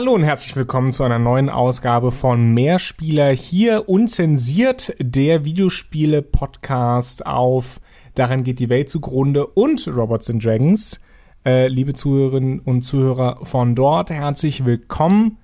Hallo 0.00 0.14
und 0.14 0.22
herzlich 0.22 0.56
willkommen 0.56 0.92
zu 0.92 1.04
einer 1.04 1.18
neuen 1.18 1.50
Ausgabe 1.50 2.10
von 2.10 2.54
Mehrspieler 2.54 3.32
hier 3.32 3.86
unzensiert, 3.86 4.96
der 4.98 5.44
Videospiele-Podcast 5.44 7.26
auf 7.26 7.82
Daran 8.14 8.42
geht 8.42 8.60
die 8.60 8.70
Welt 8.70 8.88
zugrunde 8.88 9.46
und 9.46 9.86
Robots 9.88 10.30
and 10.30 10.42
Dragons. 10.42 11.00
Äh, 11.44 11.68
liebe 11.68 11.92
Zuhörerinnen 11.92 12.60
und 12.60 12.80
Zuhörer 12.80 13.44
von 13.44 13.74
dort, 13.74 14.08
herzlich 14.08 14.64
willkommen. 14.64 15.36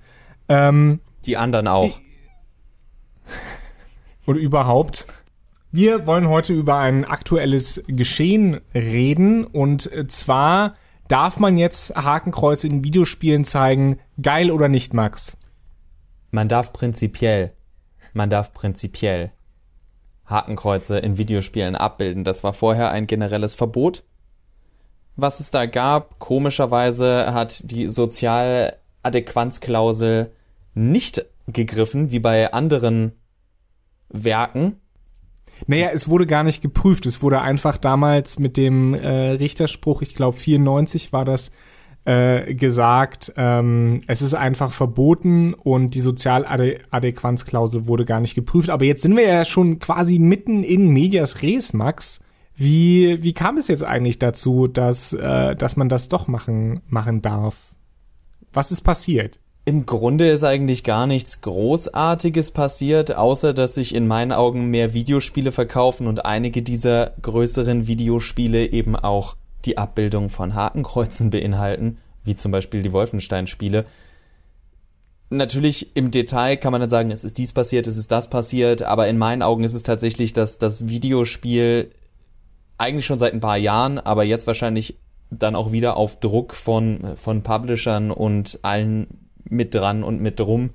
Ähm, 0.49 1.01
die 1.27 1.37
anderen 1.37 1.67
auch. 1.67 1.99
Und 4.25 4.37
überhaupt. 4.37 5.05
Wir 5.71 6.07
wollen 6.07 6.29
heute 6.29 6.53
über 6.53 6.79
ein 6.79 7.05
aktuelles 7.05 7.83
Geschehen 7.85 8.59
reden 8.73 9.43
und 9.43 9.87
zwar 10.11 10.73
Darf 11.07 11.39
man 11.39 11.57
jetzt 11.57 11.95
Hakenkreuze 11.95 12.67
in 12.67 12.83
Videospielen 12.83 13.45
zeigen? 13.45 13.99
Geil 14.21 14.51
oder 14.51 14.67
nicht, 14.67 14.93
Max? 14.93 15.37
Man 16.31 16.49
darf 16.49 16.73
prinzipiell, 16.73 17.53
man 18.13 18.29
darf 18.29 18.53
prinzipiell 18.53 19.31
Hakenkreuze 20.25 20.99
in 20.99 21.17
Videospielen 21.17 21.75
abbilden. 21.75 22.25
Das 22.25 22.43
war 22.43 22.53
vorher 22.53 22.91
ein 22.91 23.07
generelles 23.07 23.55
Verbot. 23.55 24.03
Was 25.15 25.39
es 25.39 25.49
da 25.49 25.65
gab, 25.65 26.19
komischerweise 26.19 27.33
hat 27.33 27.71
die 27.71 27.87
Sozialadäquanzklausel 27.87 30.33
nicht 30.73 31.25
gegriffen, 31.47 32.11
wie 32.11 32.19
bei 32.19 32.51
anderen 32.51 33.13
Werken. 34.09 34.81
Naja, 35.65 35.89
es 35.93 36.07
wurde 36.07 36.27
gar 36.27 36.43
nicht 36.43 36.61
geprüft. 36.61 37.05
Es 37.05 37.21
wurde 37.21 37.41
einfach 37.41 37.77
damals 37.77 38.37
mit 38.37 38.57
dem 38.57 38.93
äh, 38.93 39.31
Richterspruch, 39.31 40.01
ich 40.01 40.13
glaube 40.13 40.37
94 40.37 41.11
war 41.11 41.25
das, 41.25 41.51
äh, 42.07 42.55
gesagt, 42.55 43.33
ähm, 43.35 43.99
es 44.07 44.21
ist 44.21 44.33
einfach 44.33 44.71
verboten 44.71 45.53
und 45.53 45.93
die 45.93 45.99
Sozialadäquanzklausel 45.99 47.85
wurde 47.85 48.05
gar 48.05 48.21
nicht 48.21 48.33
geprüft. 48.33 48.69
Aber 48.69 48.85
jetzt 48.85 49.01
sind 49.01 49.17
wir 49.17 49.27
ja 49.27 49.43
schon 49.43 49.79
quasi 49.79 50.17
mitten 50.17 50.63
in 50.63 50.87
Medias 50.87 51.41
Res, 51.41 51.73
Max. 51.73 52.21
Wie, 52.55 53.21
wie 53.23 53.33
kam 53.33 53.57
es 53.57 53.67
jetzt 53.67 53.83
eigentlich 53.83 54.19
dazu, 54.19 54.67
dass, 54.67 55.11
äh, 55.11 55.53
dass 55.55 55.75
man 55.75 55.89
das 55.89 56.07
doch 56.07 56.29
machen, 56.29 56.79
machen 56.87 57.21
darf? 57.21 57.75
Was 58.53 58.71
ist 58.71 58.81
passiert? 58.81 59.41
Im 59.67 59.85
Grunde 59.85 60.29
ist 60.29 60.45
eigentlich 60.45 60.85
gar 60.85 61.07
nichts 61.07 61.41
Großartiges 61.41 62.51
passiert, 62.51 63.17
außer 63.17 63.53
dass 63.53 63.73
sich 63.73 63.93
in 63.93 64.07
meinen 64.07 64.31
Augen 64.31 64.67
mehr 64.67 64.93
Videospiele 64.93 65.51
verkaufen 65.51 66.07
und 66.07 66.23
einige 66.23 66.63
dieser 66.63 67.11
größeren 67.21 67.85
Videospiele 67.85 68.67
eben 68.67 68.95
auch 68.95 69.35
die 69.65 69.77
Abbildung 69.77 70.29
von 70.29 70.55
Hakenkreuzen 70.55 71.31
beinhalten, 71.31 71.97
wie 72.23 72.33
zum 72.33 72.53
Beispiel 72.53 72.81
die 72.81 72.93
Wolfenstein-Spiele. 72.93 73.83
Natürlich 75.31 75.97
im 75.97 76.11
Detail 76.11 76.55
kann 76.55 76.71
man 76.71 76.79
dann 76.79 76.89
sagen, 76.89 77.11
es 77.11 77.25
ist 77.25 77.37
dies 77.37 77.51
passiert, 77.51 77.87
es 77.87 77.97
ist 77.97 78.09
das 78.09 78.29
passiert, 78.29 78.83
aber 78.83 79.09
in 79.09 79.17
meinen 79.17 79.41
Augen 79.41 79.65
ist 79.65 79.73
es 79.73 79.83
tatsächlich, 79.83 80.31
dass 80.31 80.59
das 80.59 80.87
Videospiel 80.87 81.89
eigentlich 82.77 83.05
schon 83.05 83.19
seit 83.19 83.33
ein 83.33 83.41
paar 83.41 83.57
Jahren, 83.57 83.99
aber 83.99 84.23
jetzt 84.23 84.47
wahrscheinlich 84.47 84.97
dann 85.29 85.57
auch 85.57 85.73
wieder 85.73 85.97
auf 85.97 86.21
Druck 86.21 86.53
von, 86.53 87.17
von 87.17 87.43
Publishern 87.43 88.11
und 88.11 88.59
allen 88.61 89.26
mit 89.49 89.73
dran 89.75 90.03
und 90.03 90.21
mit 90.21 90.39
drum 90.39 90.71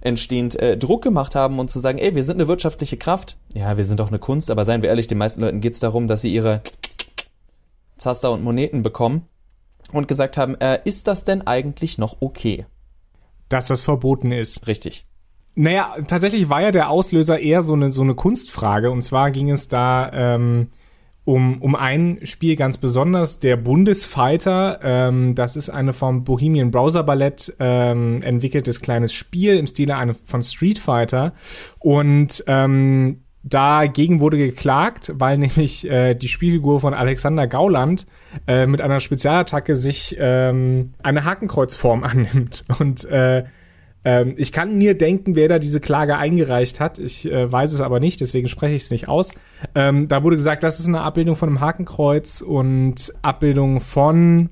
entstehend 0.00 0.56
äh, 0.56 0.76
Druck 0.76 1.02
gemacht 1.02 1.34
haben 1.34 1.58
und 1.58 1.70
zu 1.70 1.78
sagen, 1.78 1.98
ey, 1.98 2.14
wir 2.14 2.24
sind 2.24 2.36
eine 2.36 2.48
wirtschaftliche 2.48 2.96
Kraft. 2.96 3.36
Ja, 3.54 3.76
wir 3.76 3.84
sind 3.84 4.00
doch 4.00 4.08
eine 4.08 4.18
Kunst, 4.18 4.50
aber 4.50 4.64
seien 4.64 4.82
wir 4.82 4.88
ehrlich, 4.88 5.06
den 5.06 5.18
meisten 5.18 5.40
Leuten 5.40 5.60
geht's 5.60 5.80
darum, 5.80 6.08
dass 6.08 6.22
sie 6.22 6.34
ihre 6.34 6.60
Zaster 7.98 8.32
und 8.32 8.42
Moneten 8.42 8.82
bekommen 8.82 9.26
und 9.92 10.08
gesagt 10.08 10.36
haben, 10.36 10.60
äh, 10.60 10.80
ist 10.84 11.06
das 11.06 11.24
denn 11.24 11.46
eigentlich 11.46 11.98
noch 11.98 12.16
okay? 12.20 12.66
Dass 13.48 13.68
das 13.68 13.82
verboten 13.82 14.32
ist. 14.32 14.66
Richtig. 14.66 15.06
Naja, 15.54 15.94
tatsächlich 16.08 16.48
war 16.48 16.62
ja 16.62 16.70
der 16.70 16.90
Auslöser 16.90 17.38
eher 17.38 17.62
so 17.62 17.74
eine, 17.74 17.92
so 17.92 18.02
eine 18.02 18.14
Kunstfrage. 18.14 18.90
Und 18.90 19.02
zwar 19.02 19.30
ging 19.30 19.50
es 19.50 19.68
da 19.68 20.10
ähm, 20.12 20.68
um, 21.24 21.62
um 21.62 21.76
ein 21.76 22.18
Spiel 22.24 22.56
ganz 22.56 22.78
besonders, 22.78 23.38
der 23.38 23.56
Bundesfighter. 23.56 24.80
Ähm, 24.82 25.34
das 25.34 25.56
ist 25.56 25.70
eine 25.70 25.92
vom 25.92 26.24
Bohemian 26.24 26.70
Browser 26.70 27.04
Ballett 27.04 27.54
ähm, 27.60 28.22
entwickeltes 28.22 28.80
kleines 28.80 29.12
Spiel 29.12 29.56
im 29.56 29.66
Stile 29.66 29.96
eine, 29.96 30.14
von 30.14 30.42
Street 30.42 30.78
Fighter. 30.78 31.32
Und 31.78 32.42
ähm, 32.48 33.22
dagegen 33.44 34.20
wurde 34.20 34.36
geklagt, 34.36 35.12
weil 35.14 35.38
nämlich 35.38 35.88
äh, 35.88 36.14
die 36.14 36.28
Spielfigur 36.28 36.80
von 36.80 36.94
Alexander 36.94 37.46
Gauland 37.46 38.06
äh, 38.46 38.66
mit 38.66 38.80
einer 38.80 39.00
Spezialattacke 39.00 39.76
sich 39.76 40.16
ähm, 40.18 40.94
eine 41.02 41.24
Hakenkreuzform 41.24 42.02
annimmt. 42.04 42.64
Und 42.80 43.04
äh, 43.04 43.44
ähm, 44.04 44.34
ich 44.36 44.52
kann 44.52 44.78
mir 44.78 44.96
denken, 44.96 45.36
wer 45.36 45.48
da 45.48 45.58
diese 45.58 45.80
Klage 45.80 46.16
eingereicht 46.16 46.80
hat. 46.80 46.98
Ich 46.98 47.30
äh, 47.30 47.50
weiß 47.50 47.72
es 47.72 47.80
aber 47.80 48.00
nicht, 48.00 48.20
deswegen 48.20 48.48
spreche 48.48 48.74
ich 48.74 48.82
es 48.82 48.90
nicht 48.90 49.08
aus. 49.08 49.30
Ähm, 49.74 50.08
da 50.08 50.22
wurde 50.22 50.36
gesagt, 50.36 50.62
das 50.62 50.80
ist 50.80 50.88
eine 50.88 51.02
Abbildung 51.02 51.36
von 51.36 51.48
einem 51.48 51.60
Hakenkreuz 51.60 52.40
und 52.40 53.12
Abbildung 53.22 53.80
von 53.80 54.50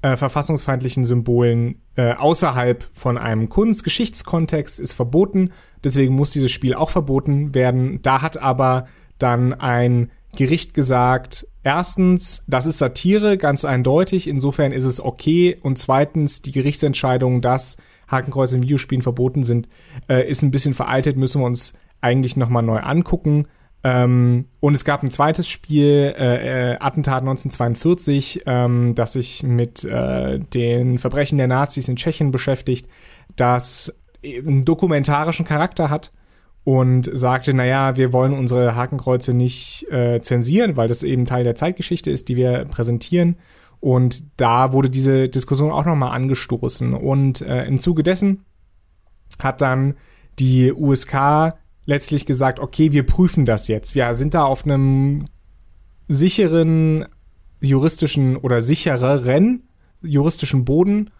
äh, 0.00 0.16
verfassungsfeindlichen 0.16 1.04
Symbolen 1.04 1.82
äh, 1.96 2.12
außerhalb 2.12 2.84
von 2.92 3.18
einem 3.18 3.48
Kunstgeschichtskontext 3.48 4.78
ist 4.80 4.94
verboten. 4.94 5.50
Deswegen 5.84 6.14
muss 6.14 6.30
dieses 6.30 6.50
Spiel 6.50 6.74
auch 6.74 6.90
verboten 6.90 7.54
werden. 7.54 8.00
Da 8.02 8.22
hat 8.22 8.36
aber 8.36 8.86
dann 9.18 9.52
ein 9.52 10.10
Gericht 10.36 10.72
gesagt, 10.74 11.46
erstens, 11.64 12.44
das 12.46 12.66
ist 12.66 12.78
Satire, 12.78 13.38
ganz 13.38 13.64
eindeutig, 13.64 14.28
insofern 14.28 14.72
ist 14.72 14.84
es 14.84 15.00
okay. 15.00 15.58
Und 15.60 15.78
zweitens, 15.78 16.42
die 16.42 16.52
Gerichtsentscheidung, 16.52 17.40
dass 17.40 17.76
Hakenkreuze 18.08 18.56
in 18.56 18.62
Videospielen 18.62 19.02
verboten 19.02 19.42
sind, 19.42 19.68
äh, 20.08 20.28
ist 20.28 20.42
ein 20.42 20.50
bisschen 20.50 20.74
veraltet, 20.74 21.16
müssen 21.16 21.40
wir 21.40 21.46
uns 21.46 21.74
eigentlich 22.00 22.36
nochmal 22.36 22.62
neu 22.62 22.78
angucken. 22.78 23.46
Ähm, 23.84 24.46
und 24.60 24.74
es 24.74 24.84
gab 24.84 25.02
ein 25.02 25.10
zweites 25.10 25.48
Spiel, 25.48 26.14
äh, 26.18 26.72
äh, 26.72 26.76
Attentat 26.80 27.22
1942, 27.22 28.42
ähm, 28.46 28.94
das 28.94 29.12
sich 29.12 29.42
mit 29.42 29.84
äh, 29.84 30.40
den 30.40 30.98
Verbrechen 30.98 31.38
der 31.38 31.46
Nazis 31.46 31.88
in 31.88 31.96
Tschechien 31.96 32.32
beschäftigt, 32.32 32.88
das 33.36 33.94
einen 34.24 34.64
dokumentarischen 34.64 35.46
Charakter 35.46 35.90
hat 35.90 36.12
und 36.64 37.08
sagte, 37.10 37.54
naja, 37.54 37.96
wir 37.96 38.12
wollen 38.12 38.32
unsere 38.32 38.74
Hakenkreuze 38.74 39.32
nicht 39.32 39.86
äh, 39.90 40.20
zensieren, 40.20 40.76
weil 40.76 40.88
das 40.88 41.02
eben 41.02 41.24
Teil 41.24 41.44
der 41.44 41.54
Zeitgeschichte 41.54 42.10
ist, 42.10 42.28
die 42.28 42.36
wir 42.36 42.64
präsentieren. 42.64 43.36
Und 43.80 44.24
da 44.40 44.72
wurde 44.72 44.90
diese 44.90 45.28
Diskussion 45.28 45.70
auch 45.70 45.84
nochmal 45.84 46.14
angestoßen. 46.14 46.94
Und 46.94 47.40
äh, 47.40 47.64
im 47.64 47.78
Zuge 47.78 48.02
dessen 48.02 48.44
hat 49.38 49.60
dann 49.60 49.94
die 50.38 50.72
USK 50.72 51.54
letztlich 51.84 52.26
gesagt, 52.26 52.60
okay, 52.60 52.92
wir 52.92 53.04
prüfen 53.04 53.46
das 53.46 53.68
jetzt. 53.68 53.94
Wir 53.94 54.12
sind 54.14 54.34
da 54.34 54.44
auf 54.44 54.64
einem 54.64 55.24
sicheren 56.08 57.06
juristischen 57.60 58.36
oder 58.36 58.62
sichereren 58.62 59.68
juristischen 60.02 60.64
Boden 60.64 61.10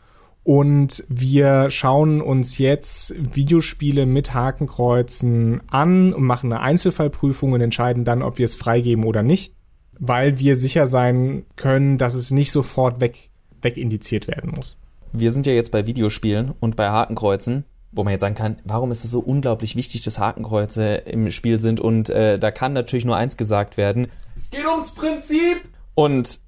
und 0.45 1.05
wir 1.09 1.69
schauen 1.71 2.21
uns 2.21 2.59
jetzt 2.59 3.15
Videospiele 3.19 4.07
mit 4.07 4.35
Hakenkreuzen 4.35 5.61
an 5.69 6.13
und 6.15 6.23
machen 6.23 6.53
eine 6.53 6.63
Einzelfallprüfung 6.63 7.53
und 7.53 7.61
entscheiden 7.61 8.05
dann, 8.05 8.23
ob 8.23 8.39
wir 8.39 8.45
es 8.45 8.55
freigeben 8.55 9.05
oder 9.05 9.23
nicht 9.23 9.53
weil 9.99 10.39
wir 10.39 10.57
sicher 10.57 10.87
sein 10.87 11.45
können, 11.57 11.99
dass 11.99 12.15
es 12.15 12.31
nicht 12.31 12.53
sofort 12.53 13.01
weg, 13.01 13.31
wegindiziert 13.63 14.29
werden 14.29 14.53
muss. 14.55 14.79
Wir 15.13 15.33
sind 15.33 15.47
ja 15.47 15.53
jetzt 15.53 15.73
bei 15.73 15.87
Videospielen 15.87 16.53
und 16.61 16.77
bei 16.77 16.91
Hakenkreuzen, 16.91 17.65
wo 17.93 18.05
man 18.05 18.13
jetzt 18.13 18.21
sagen 18.21 18.35
kann, 18.35 18.59
warum 18.65 18.91
ist 18.91 19.05
es 19.05 19.11
so 19.11 19.21
unglaublich 19.21 19.75
wichtig, 19.75 20.03
dass 20.03 20.19
Hakenkreuze 20.19 20.97
im 20.97 21.31
Spiel 21.31 21.61
sind? 21.61 21.81
Und 21.81 22.11
äh, 22.11 22.39
da 22.39 22.51
kann 22.51 22.73
natürlich 22.73 23.05
nur 23.05 23.17
eins 23.17 23.37
gesagt 23.37 23.77
werden. 23.77 24.09
Es 24.37 24.51
geht 24.51 24.67
ums 24.67 24.93
Prinzip! 24.93 25.63
Und 25.95 26.41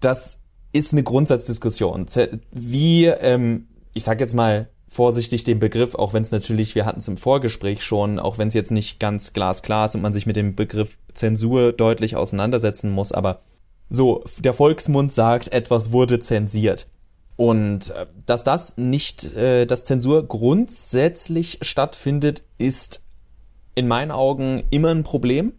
das 0.00 0.38
ist 0.72 0.92
eine 0.92 1.02
Grundsatzdiskussion. 1.02 2.06
Wie, 2.50 3.06
ähm, 3.06 3.68
ich 3.92 4.04
sag 4.04 4.20
jetzt 4.20 4.34
mal, 4.34 4.68
vorsichtig 4.88 5.44
den 5.44 5.58
Begriff, 5.58 5.94
auch 5.94 6.14
wenn 6.14 6.22
es 6.22 6.32
natürlich, 6.32 6.74
wir 6.74 6.86
hatten 6.86 6.98
es 6.98 7.08
im 7.08 7.18
Vorgespräch 7.18 7.82
schon, 7.82 8.18
auch 8.18 8.38
wenn 8.38 8.48
es 8.48 8.54
jetzt 8.54 8.70
nicht 8.70 8.98
ganz 8.98 9.32
glasklar 9.32 9.86
ist 9.86 9.94
und 9.94 10.00
man 10.00 10.12
sich 10.12 10.26
mit 10.26 10.36
dem 10.36 10.56
Begriff 10.56 10.96
Zensur 11.12 11.72
deutlich 11.72 12.16
auseinandersetzen 12.16 12.90
muss, 12.90 13.12
aber 13.12 13.42
so, 13.90 14.24
der 14.38 14.54
Volksmund 14.54 15.12
sagt, 15.12 15.52
etwas 15.52 15.92
wurde 15.92 16.20
zensiert. 16.20 16.88
Und 17.36 17.90
äh, 17.90 18.06
dass 18.26 18.44
das 18.44 18.76
nicht, 18.76 19.34
äh, 19.34 19.66
dass 19.66 19.84
Zensur 19.84 20.26
grundsätzlich 20.26 21.58
stattfindet, 21.62 22.42
ist 22.58 23.04
in 23.74 23.86
meinen 23.86 24.10
Augen 24.10 24.64
immer 24.70 24.88
ein 24.88 25.04
Problem 25.04 25.52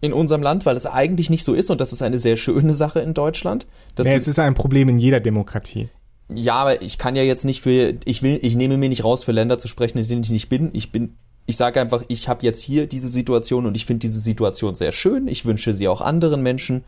in 0.00 0.12
unserem 0.12 0.42
Land, 0.42 0.66
weil 0.66 0.76
es 0.76 0.86
eigentlich 0.86 1.30
nicht 1.30 1.44
so 1.44 1.54
ist 1.54 1.70
und 1.70 1.80
das 1.80 1.92
ist 1.92 2.02
eine 2.02 2.18
sehr 2.18 2.36
schöne 2.36 2.74
Sache 2.74 3.00
in 3.00 3.12
Deutschland. 3.12 3.66
Ja, 3.98 4.04
es 4.04 4.28
ist 4.28 4.38
ein 4.38 4.54
Problem 4.54 4.88
in 4.88 4.98
jeder 4.98 5.20
Demokratie 5.20 5.88
ja, 6.28 6.54
aber 6.54 6.82
ich 6.82 6.98
kann 6.98 7.14
ja 7.14 7.22
jetzt 7.22 7.44
nicht 7.44 7.60
für, 7.60 7.94
ich 8.04 8.22
will, 8.22 8.38
ich 8.42 8.56
nehme 8.56 8.76
mir 8.76 8.88
nicht 8.88 9.04
raus, 9.04 9.24
für 9.24 9.32
Länder 9.32 9.58
zu 9.58 9.68
sprechen, 9.68 9.98
in 9.98 10.08
denen 10.08 10.22
ich 10.22 10.30
nicht 10.30 10.48
bin. 10.48 10.70
Ich 10.72 10.90
bin, 10.90 11.16
ich 11.46 11.56
sage 11.56 11.80
einfach, 11.80 12.02
ich 12.08 12.28
habe 12.28 12.44
jetzt 12.44 12.60
hier 12.60 12.86
diese 12.86 13.08
Situation 13.08 13.66
und 13.66 13.76
ich 13.76 13.86
finde 13.86 14.00
diese 14.00 14.18
Situation 14.18 14.74
sehr 14.74 14.92
schön. 14.92 15.28
Ich 15.28 15.44
wünsche 15.44 15.72
sie 15.72 15.86
auch 15.86 16.00
anderen 16.00 16.42
Menschen. 16.42 16.84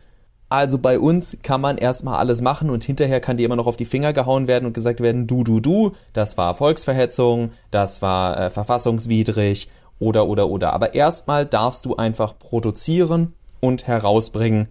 Also 0.49 0.79
bei 0.79 0.99
uns 0.99 1.37
kann 1.43 1.61
man 1.61 1.77
erstmal 1.77 2.15
alles 2.15 2.41
machen 2.41 2.69
und 2.69 2.83
hinterher 2.83 3.21
kann 3.21 3.37
dir 3.37 3.45
immer 3.45 3.55
noch 3.55 3.67
auf 3.67 3.77
die 3.77 3.85
Finger 3.85 4.13
gehauen 4.13 4.47
werden 4.47 4.65
und 4.65 4.73
gesagt 4.73 4.99
werden, 4.99 5.27
du, 5.27 5.43
du, 5.43 5.59
du, 5.59 5.91
das 6.11 6.37
war 6.37 6.55
Volksverhetzung, 6.55 7.51
das 7.69 8.01
war 8.01 8.37
äh, 8.37 8.49
verfassungswidrig 8.49 9.69
oder, 9.99 10.27
oder, 10.27 10.49
oder. 10.49 10.73
Aber 10.73 10.95
erstmal 10.95 11.45
darfst 11.45 11.85
du 11.85 11.95
einfach 11.95 12.37
produzieren 12.39 13.33
und 13.59 13.85
herausbringen, 13.85 14.69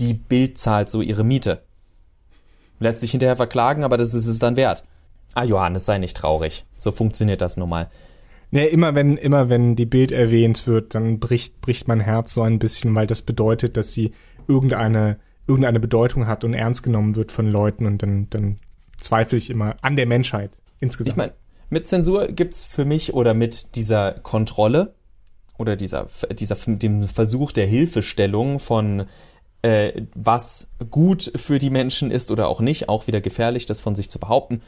die 0.00 0.14
Bild 0.14 0.58
zahlt 0.58 0.90
so 0.90 1.00
ihre 1.00 1.22
Miete. 1.22 1.62
Lässt 2.82 3.00
sich 3.00 3.12
hinterher 3.12 3.36
verklagen, 3.36 3.84
aber 3.84 3.96
das 3.96 4.12
ist 4.12 4.26
es 4.26 4.38
dann 4.38 4.56
wert. 4.56 4.84
Ah, 5.34 5.44
Johannes, 5.44 5.86
sei 5.86 5.98
nicht 5.98 6.16
traurig. 6.16 6.64
So 6.76 6.90
funktioniert 6.92 7.40
das 7.40 7.56
nun 7.56 7.68
mal. 7.68 7.88
Nee, 8.50 8.66
immer 8.66 8.94
wenn, 8.94 9.16
immer 9.16 9.48
wenn 9.48 9.76
die 9.76 9.86
Bild 9.86 10.12
erwähnt 10.12 10.66
wird, 10.66 10.94
dann 10.94 11.18
bricht, 11.18 11.62
bricht 11.62 11.88
mein 11.88 12.00
Herz 12.00 12.34
so 12.34 12.42
ein 12.42 12.58
bisschen, 12.58 12.94
weil 12.94 13.06
das 13.06 13.22
bedeutet, 13.22 13.78
dass 13.78 13.92
sie 13.92 14.12
irgendeine, 14.46 15.18
irgendeine 15.46 15.80
Bedeutung 15.80 16.26
hat 16.26 16.44
und 16.44 16.52
ernst 16.52 16.82
genommen 16.82 17.16
wird 17.16 17.32
von 17.32 17.50
Leuten 17.50 17.86
und 17.86 18.02
dann, 18.02 18.28
dann 18.28 18.58
zweifle 18.98 19.38
ich 19.38 19.48
immer 19.48 19.76
an 19.80 19.96
der 19.96 20.06
Menschheit 20.06 20.50
insgesamt. 20.80 21.12
Ich 21.12 21.16
meine, 21.16 21.32
mit 21.70 21.86
Zensur 21.86 22.26
gibt's 22.26 22.66
für 22.66 22.84
mich 22.84 23.14
oder 23.14 23.32
mit 23.32 23.76
dieser 23.76 24.12
Kontrolle 24.12 24.94
oder 25.56 25.74
dieser, 25.74 26.08
dieser, 26.38 26.56
dem 26.56 27.08
Versuch 27.08 27.52
der 27.52 27.66
Hilfestellung 27.66 28.58
von 28.58 29.06
äh, 29.62 30.02
was 30.14 30.68
gut 30.90 31.32
für 31.36 31.58
die 31.58 31.70
Menschen 31.70 32.10
ist 32.10 32.30
oder 32.30 32.48
auch 32.48 32.60
nicht, 32.60 32.88
auch 32.88 33.06
wieder 33.06 33.20
gefährlich, 33.20 33.66
das 33.66 33.80
von 33.80 33.94
sich 33.94 34.10
zu 34.10 34.18
behaupten, 34.18 34.62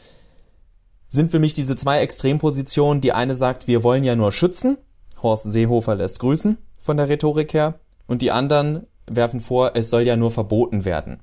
sind 1.06 1.30
für 1.30 1.38
mich 1.38 1.52
diese 1.52 1.76
zwei 1.76 2.00
Extrempositionen. 2.00 3.00
Die 3.00 3.12
eine 3.12 3.34
sagt, 3.34 3.66
wir 3.68 3.82
wollen 3.82 4.04
ja 4.04 4.16
nur 4.16 4.32
schützen. 4.32 4.78
Horst 5.22 5.50
Seehofer 5.50 5.94
lässt 5.94 6.18
grüßen 6.20 6.58
von 6.80 6.96
der 6.96 7.08
Rhetorik 7.08 7.54
her. 7.54 7.80
Und 8.06 8.22
die 8.22 8.30
anderen 8.30 8.86
werfen 9.06 9.40
vor, 9.40 9.72
es 9.74 9.90
soll 9.90 10.02
ja 10.02 10.16
nur 10.16 10.30
verboten 10.30 10.84
werden. 10.84 11.20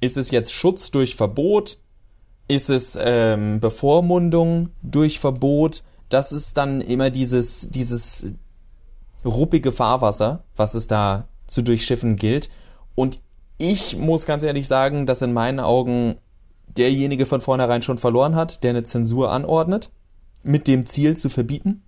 Ist 0.00 0.16
es 0.16 0.30
jetzt 0.30 0.52
Schutz 0.52 0.90
durch 0.90 1.16
Verbot? 1.16 1.78
Ist 2.48 2.70
es 2.70 2.98
ähm, 3.00 3.60
Bevormundung 3.60 4.70
durch 4.82 5.18
Verbot? 5.18 5.82
Das 6.08 6.32
ist 6.32 6.56
dann 6.56 6.80
immer 6.80 7.10
dieses, 7.10 7.70
dieses 7.70 8.26
ruppige 9.24 9.72
Fahrwasser, 9.72 10.44
was 10.56 10.74
es 10.74 10.86
da 10.86 11.28
zu 11.46 11.62
durchschiffen 11.62 12.16
gilt. 12.16 12.48
Und 13.00 13.18
ich 13.56 13.96
muss 13.96 14.26
ganz 14.26 14.42
ehrlich 14.42 14.68
sagen, 14.68 15.06
dass 15.06 15.22
in 15.22 15.32
meinen 15.32 15.58
Augen 15.58 16.16
derjenige 16.76 17.24
von 17.24 17.40
vornherein 17.40 17.80
schon 17.80 17.96
verloren 17.96 18.36
hat, 18.36 18.62
der 18.62 18.70
eine 18.70 18.84
Zensur 18.84 19.32
anordnet, 19.32 19.90
mit 20.42 20.68
dem 20.68 20.84
Ziel 20.84 21.16
zu 21.16 21.30
verbieten. 21.30 21.82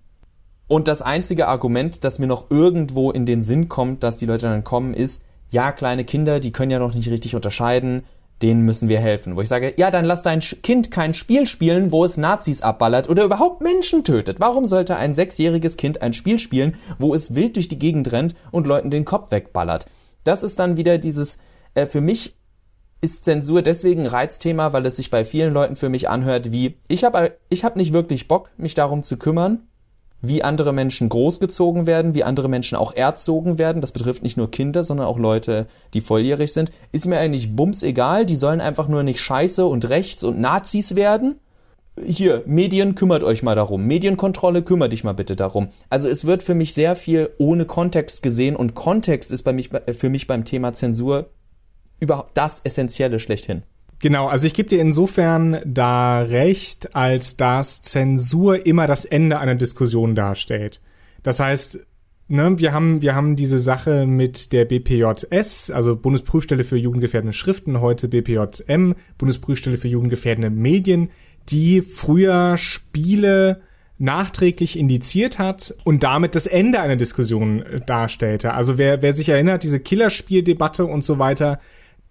Und 0.67 0.87
das 0.87 1.03
einzige 1.03 1.47
Argument, 1.47 2.03
das 2.03 2.17
mir 2.17 2.25
noch 2.25 2.49
irgendwo 2.49 3.11
in 3.11 3.27
den 3.27 3.43
Sinn 3.43 3.69
kommt, 3.69 4.01
dass 4.01 4.17
die 4.17 4.25
Leute 4.25 4.47
dann 4.47 4.63
kommen, 4.63 4.95
ist, 4.95 5.21
ja, 5.51 5.71
kleine 5.71 6.03
Kinder, 6.03 6.39
die 6.39 6.51
können 6.51 6.71
ja 6.71 6.79
noch 6.79 6.95
nicht 6.95 7.11
richtig 7.11 7.35
unterscheiden, 7.35 8.05
denen 8.41 8.61
müssen 8.61 8.89
wir 8.89 8.99
helfen. 8.99 9.35
Wo 9.35 9.41
ich 9.41 9.49
sage, 9.49 9.75
ja, 9.77 9.91
dann 9.91 10.05
lass 10.05 10.23
dein 10.23 10.39
Kind 10.39 10.89
kein 10.89 11.13
Spiel 11.13 11.45
spielen, 11.45 11.91
wo 11.91 12.05
es 12.05 12.17
Nazis 12.17 12.63
abballert 12.63 13.07
oder 13.07 13.23
überhaupt 13.23 13.61
Menschen 13.61 14.03
tötet. 14.03 14.39
Warum 14.39 14.65
sollte 14.65 14.95
ein 14.95 15.13
sechsjähriges 15.13 15.77
Kind 15.77 16.01
ein 16.01 16.13
Spiel 16.13 16.39
spielen, 16.39 16.75
wo 16.97 17.13
es 17.13 17.35
wild 17.35 17.55
durch 17.57 17.67
die 17.67 17.77
Gegend 17.77 18.11
rennt 18.11 18.33
und 18.49 18.65
Leuten 18.65 18.89
den 18.89 19.05
Kopf 19.05 19.29
wegballert? 19.29 19.85
Das 20.23 20.43
ist 20.43 20.59
dann 20.59 20.77
wieder 20.77 20.97
dieses, 20.97 21.37
äh, 21.73 21.85
für 21.85 22.01
mich 22.01 22.35
ist 23.01 23.25
Zensur 23.25 23.61
deswegen 23.61 24.07
Reizthema, 24.07 24.71
weil 24.71 24.85
es 24.85 24.95
sich 24.95 25.11
bei 25.11 25.25
vielen 25.25 25.53
Leuten 25.53 25.75
für 25.75 25.89
mich 25.89 26.09
anhört 26.09 26.51
wie, 26.51 26.77
ich 26.87 27.03
habe 27.03 27.37
ich 27.49 27.65
hab 27.65 27.75
nicht 27.75 27.91
wirklich 27.91 28.29
Bock, 28.29 28.49
mich 28.55 28.75
darum 28.75 29.03
zu 29.03 29.17
kümmern, 29.17 29.67
wie 30.21 30.41
andere 30.41 30.71
Menschen 30.71 31.09
großgezogen 31.09 31.85
werden, 31.85 32.15
wie 32.15 32.23
andere 32.23 32.47
Menschen 32.47 32.77
auch 32.77 32.95
erzogen 32.95 33.57
werden. 33.57 33.81
Das 33.81 33.91
betrifft 33.91 34.23
nicht 34.23 34.37
nur 34.37 34.49
Kinder, 34.49 34.85
sondern 34.85 35.05
auch 35.05 35.19
Leute, 35.19 35.67
die 35.93 35.99
volljährig 35.99 36.53
sind. 36.53 36.71
Ist 36.93 37.05
mir 37.05 37.17
eigentlich 37.17 37.53
bums 37.57 37.83
egal, 37.83 38.25
die 38.25 38.37
sollen 38.37 38.61
einfach 38.61 38.87
nur 38.87 39.03
nicht 39.03 39.19
scheiße 39.19 39.65
und 39.65 39.89
rechts 39.89 40.23
und 40.23 40.39
Nazis 40.39 40.95
werden. 40.95 41.41
Hier, 42.01 42.43
Medien 42.47 42.95
kümmert 42.95 43.23
euch 43.23 43.43
mal 43.43 43.55
darum. 43.55 43.85
Medienkontrolle 43.85 44.63
kümmert 44.63 44.93
dich 44.93 45.03
mal 45.03 45.13
bitte 45.13 45.35
darum. 45.35 45.69
Also 45.89 46.07
es 46.07 46.25
wird 46.25 46.41
für 46.41 46.55
mich 46.55 46.73
sehr 46.73 46.95
viel 46.95 47.29
ohne 47.37 47.65
Kontext 47.65 48.23
gesehen 48.23 48.55
und 48.55 48.73
Kontext 48.73 49.31
ist 49.31 49.43
bei 49.43 49.53
mich, 49.53 49.69
für 49.93 50.09
mich 50.09 50.25
beim 50.25 50.43
Thema 50.43 50.73
Zensur 50.73 51.29
überhaupt 51.99 52.35
das 52.35 52.61
Essentielle 52.63 53.19
schlechthin. 53.19 53.63
Genau, 53.99 54.27
also 54.27 54.47
ich 54.47 54.53
gebe 54.53 54.67
dir 54.67 54.81
insofern 54.81 55.61
da 55.65 56.19
recht, 56.19 56.95
als 56.95 57.37
dass 57.37 57.81
Zensur 57.83 58.65
immer 58.65 58.87
das 58.87 59.05
Ende 59.05 59.39
einer 59.39 59.55
Diskussion 59.55 60.15
darstellt. 60.15 60.81
Das 61.21 61.39
heißt, 61.39 61.79
ne, 62.27 62.59
wir 62.59 62.73
haben, 62.73 63.01
wir 63.01 63.15
haben 63.15 63.35
diese 63.35 63.59
Sache 63.59 64.05
mit 64.05 64.51
der 64.51 64.65
BPJS, 64.65 65.71
also 65.71 65.95
Bundesprüfstelle 65.95 66.63
für 66.63 66.75
jugendgefährdende 66.75 67.33
Schriften, 67.33 67.79
heute 67.79 68.09
BPJM, 68.09 68.95
Bundesprüfstelle 69.17 69.77
für 69.77 69.87
jugendgefährdende 69.87 70.49
Medien, 70.49 71.09
die 71.49 71.81
früher 71.81 72.57
Spiele 72.57 73.61
nachträglich 73.97 74.77
indiziert 74.77 75.39
hat 75.39 75.75
und 75.83 76.03
damit 76.03 76.35
das 76.35 76.45
Ende 76.45 76.79
einer 76.81 76.95
Diskussion 76.95 77.61
äh, 77.61 77.79
darstellte. 77.79 78.53
Also 78.53 78.77
wer, 78.77 79.01
wer 79.01 79.13
sich 79.13 79.29
erinnert, 79.29 79.63
diese 79.63 79.79
Killerspieldebatte 79.79 80.85
und 80.85 81.03
so 81.03 81.19
weiter, 81.19 81.59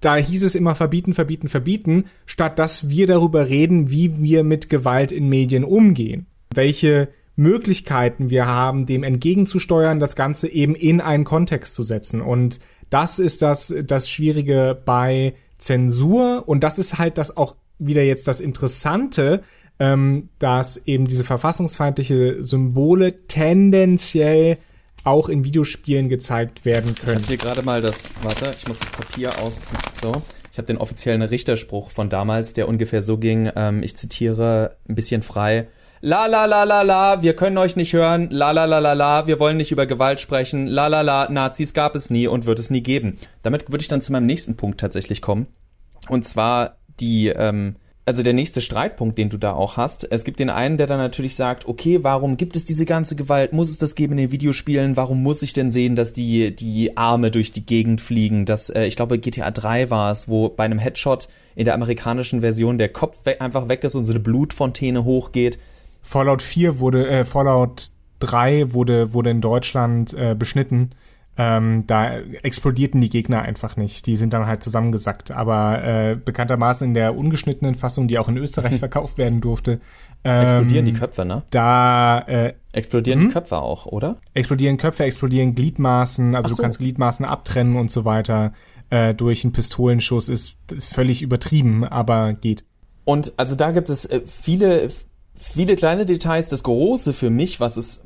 da 0.00 0.16
hieß 0.16 0.42
es 0.42 0.54
immer 0.54 0.74
verbieten, 0.74 1.12
verbieten, 1.14 1.48
verbieten, 1.48 2.04
statt 2.26 2.58
dass 2.58 2.88
wir 2.88 3.06
darüber 3.06 3.48
reden, 3.48 3.90
wie 3.90 4.22
wir 4.22 4.42
mit 4.42 4.68
Gewalt 4.68 5.12
in 5.12 5.28
Medien 5.28 5.64
umgehen. 5.64 6.26
Welche 6.54 7.08
Möglichkeiten 7.36 8.30
wir 8.30 8.46
haben, 8.46 8.86
dem 8.86 9.04
entgegenzusteuern, 9.04 10.00
das 10.00 10.16
Ganze 10.16 10.48
eben 10.48 10.74
in 10.74 11.00
einen 11.00 11.24
Kontext 11.24 11.74
zu 11.74 11.82
setzen. 11.82 12.20
Und 12.20 12.58
das 12.90 13.18
ist 13.18 13.42
das, 13.42 13.72
das 13.84 14.08
Schwierige 14.08 14.80
bei 14.84 15.34
Zensur. 15.58 16.44
Und 16.46 16.64
das 16.64 16.78
ist 16.78 16.98
halt 16.98 17.16
das 17.16 17.36
auch 17.36 17.54
wieder 17.86 18.02
jetzt 18.02 18.28
das 18.28 18.40
Interessante, 18.40 19.42
ähm, 19.78 20.28
dass 20.38 20.76
eben 20.86 21.06
diese 21.06 21.24
verfassungsfeindliche 21.24 22.42
Symbole 22.44 23.26
tendenziell 23.26 24.58
auch 25.04 25.28
in 25.28 25.44
Videospielen 25.44 26.08
gezeigt 26.08 26.64
werden 26.64 26.94
können. 26.94 27.20
Ich 27.20 27.24
habe 27.24 27.26
hier 27.26 27.36
gerade 27.36 27.62
mal 27.62 27.80
das, 27.80 28.08
warte, 28.22 28.54
ich 28.56 28.68
muss 28.68 28.78
das 28.78 28.90
Papier 28.90 29.30
aus, 29.40 29.60
so. 30.00 30.22
Ich 30.52 30.58
habe 30.58 30.66
den 30.66 30.76
offiziellen 30.76 31.22
Richterspruch 31.22 31.90
von 31.90 32.10
damals, 32.10 32.52
der 32.52 32.68
ungefähr 32.68 33.02
so 33.02 33.16
ging, 33.16 33.50
ähm, 33.56 33.82
ich 33.82 33.96
zitiere 33.96 34.76
ein 34.86 34.94
bisschen 34.94 35.22
frei. 35.22 35.68
La 36.04 36.26
la 36.26 36.44
la 36.46 36.64
la 36.64 36.82
la, 36.82 37.22
wir 37.22 37.34
können 37.34 37.56
euch 37.58 37.76
nicht 37.76 37.92
hören. 37.92 38.28
La 38.30 38.50
la 38.50 38.64
la 38.64 38.80
la 38.80 38.92
la, 38.92 39.26
wir 39.28 39.38
wollen 39.38 39.56
nicht 39.56 39.70
über 39.70 39.86
Gewalt 39.86 40.20
sprechen. 40.20 40.66
La 40.66 40.88
la 40.88 41.00
la, 41.00 41.30
Nazis 41.30 41.74
gab 41.74 41.94
es 41.94 42.10
nie 42.10 42.26
und 42.26 42.44
wird 42.44 42.58
es 42.58 42.70
nie 42.70 42.82
geben. 42.82 43.18
Damit 43.42 43.70
würde 43.70 43.82
ich 43.82 43.88
dann 43.88 44.00
zu 44.00 44.12
meinem 44.12 44.26
nächsten 44.26 44.56
Punkt 44.56 44.80
tatsächlich 44.80 45.22
kommen. 45.22 45.46
Und 46.08 46.24
zwar 46.24 46.78
die 47.00 47.28
ähm, 47.28 47.76
also 48.04 48.22
der 48.22 48.32
nächste 48.32 48.60
Streitpunkt, 48.60 49.16
den 49.16 49.30
du 49.30 49.38
da 49.38 49.52
auch 49.52 49.76
hast. 49.76 50.10
Es 50.10 50.24
gibt 50.24 50.40
den 50.40 50.50
einen, 50.50 50.76
der 50.76 50.88
dann 50.88 50.98
natürlich 50.98 51.36
sagt, 51.36 51.68
okay, 51.68 52.02
warum 52.02 52.36
gibt 52.36 52.56
es 52.56 52.64
diese 52.64 52.84
ganze 52.84 53.14
Gewalt? 53.14 53.52
Muss 53.52 53.70
es 53.70 53.78
das 53.78 53.94
geben 53.94 54.12
in 54.14 54.18
den 54.18 54.32
Videospielen? 54.32 54.96
Warum 54.96 55.22
muss 55.22 55.42
ich 55.42 55.52
denn 55.52 55.70
sehen, 55.70 55.94
dass 55.94 56.12
die, 56.12 56.54
die 56.54 56.96
Arme 56.96 57.30
durch 57.30 57.52
die 57.52 57.64
Gegend 57.64 58.00
fliegen? 58.00 58.44
Das, 58.44 58.70
äh, 58.70 58.86
ich 58.86 58.96
glaube, 58.96 59.18
GTA 59.18 59.52
3 59.52 59.90
war 59.90 60.10
es, 60.10 60.28
wo 60.28 60.48
bei 60.48 60.64
einem 60.64 60.80
Headshot 60.80 61.28
in 61.54 61.64
der 61.64 61.74
amerikanischen 61.74 62.40
Version 62.40 62.76
der 62.76 62.88
Kopf 62.88 63.18
we 63.24 63.40
einfach 63.40 63.68
weg 63.68 63.84
ist 63.84 63.94
und 63.94 64.04
so 64.04 64.12
eine 64.12 64.20
Blutfontäne 64.20 65.04
hochgeht. 65.04 65.58
Fallout 66.02 66.42
4 66.42 66.80
wurde, 66.80 67.08
äh, 67.08 67.24
Fallout 67.24 67.90
3 68.18 68.72
wurde, 68.72 69.12
wurde 69.12 69.30
in 69.30 69.40
Deutschland 69.40 70.12
äh, 70.14 70.34
beschnitten 70.34 70.90
ähm, 71.38 71.86
da 71.86 72.18
explodierten 72.18 73.00
die 73.00 73.08
Gegner 73.08 73.42
einfach 73.42 73.76
nicht. 73.76 74.06
Die 74.06 74.16
sind 74.16 74.32
dann 74.34 74.46
halt 74.46 74.62
zusammengesackt. 74.62 75.30
Aber 75.30 75.82
äh, 75.82 76.16
bekanntermaßen 76.16 76.88
in 76.88 76.94
der 76.94 77.16
ungeschnittenen 77.16 77.74
Fassung, 77.74 78.06
die 78.06 78.18
auch 78.18 78.28
in 78.28 78.36
Österreich 78.36 78.74
verkauft 78.78 79.18
werden 79.18 79.40
durfte, 79.40 79.80
ähm, 80.24 80.42
explodieren 80.42 80.84
die 80.84 80.92
Köpfe, 80.92 81.24
ne? 81.24 81.42
Da 81.50 82.20
äh, 82.20 82.54
explodieren 82.72 83.20
hm? 83.20 83.28
die 83.28 83.32
Köpfe 83.32 83.56
auch, 83.56 83.86
oder? 83.86 84.18
Explodieren 84.34 84.76
Köpfe, 84.76 85.04
explodieren 85.04 85.54
Gliedmaßen, 85.54 86.36
also 86.36 86.50
so. 86.50 86.56
du 86.56 86.62
kannst 86.62 86.78
Gliedmaßen 86.78 87.24
abtrennen 87.24 87.76
und 87.76 87.90
so 87.90 88.04
weiter. 88.04 88.52
Äh, 88.90 89.14
durch 89.14 89.42
einen 89.42 89.52
Pistolenschuss 89.52 90.28
ist, 90.28 90.56
ist 90.70 90.94
völlig 90.94 91.22
übertrieben, 91.22 91.84
aber 91.84 92.34
geht. 92.34 92.64
Und 93.04 93.32
also 93.36 93.56
da 93.56 93.72
gibt 93.72 93.88
es 93.88 94.04
äh, 94.04 94.20
viele, 94.26 94.88
viele 95.34 95.76
kleine 95.76 96.04
Details. 96.04 96.48
Das 96.48 96.62
Große 96.62 97.14
für 97.14 97.30
mich, 97.30 97.58
was 97.58 97.76
es 97.76 98.02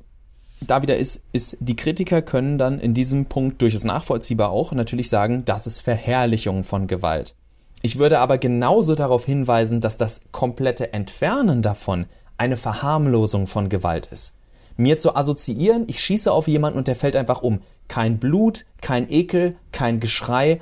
da 0.60 0.82
wieder 0.82 0.96
ist, 0.96 1.20
ist, 1.32 1.56
die 1.60 1.76
Kritiker 1.76 2.22
können 2.22 2.58
dann 2.58 2.80
in 2.80 2.94
diesem 2.94 3.26
Punkt 3.26 3.60
durchaus 3.62 3.84
nachvollziehbar 3.84 4.50
auch 4.50 4.72
natürlich 4.72 5.08
sagen, 5.08 5.44
das 5.44 5.66
ist 5.66 5.80
Verherrlichung 5.80 6.64
von 6.64 6.86
Gewalt. 6.86 7.34
Ich 7.82 7.98
würde 7.98 8.18
aber 8.18 8.38
genauso 8.38 8.94
darauf 8.94 9.24
hinweisen, 9.24 9.80
dass 9.80 9.96
das 9.96 10.22
komplette 10.32 10.92
Entfernen 10.92 11.62
davon 11.62 12.06
eine 12.38 12.56
Verharmlosung 12.56 13.46
von 13.46 13.68
Gewalt 13.68 14.06
ist. 14.06 14.34
Mir 14.76 14.98
zu 14.98 15.14
assoziieren, 15.14 15.84
ich 15.88 16.00
schieße 16.00 16.30
auf 16.30 16.48
jemanden 16.48 16.78
und 16.78 16.88
der 16.88 16.96
fällt 16.96 17.16
einfach 17.16 17.42
um. 17.42 17.60
Kein 17.88 18.18
Blut, 18.18 18.64
kein 18.80 19.10
Ekel, 19.10 19.56
kein 19.72 20.00
Geschrei. 20.00 20.60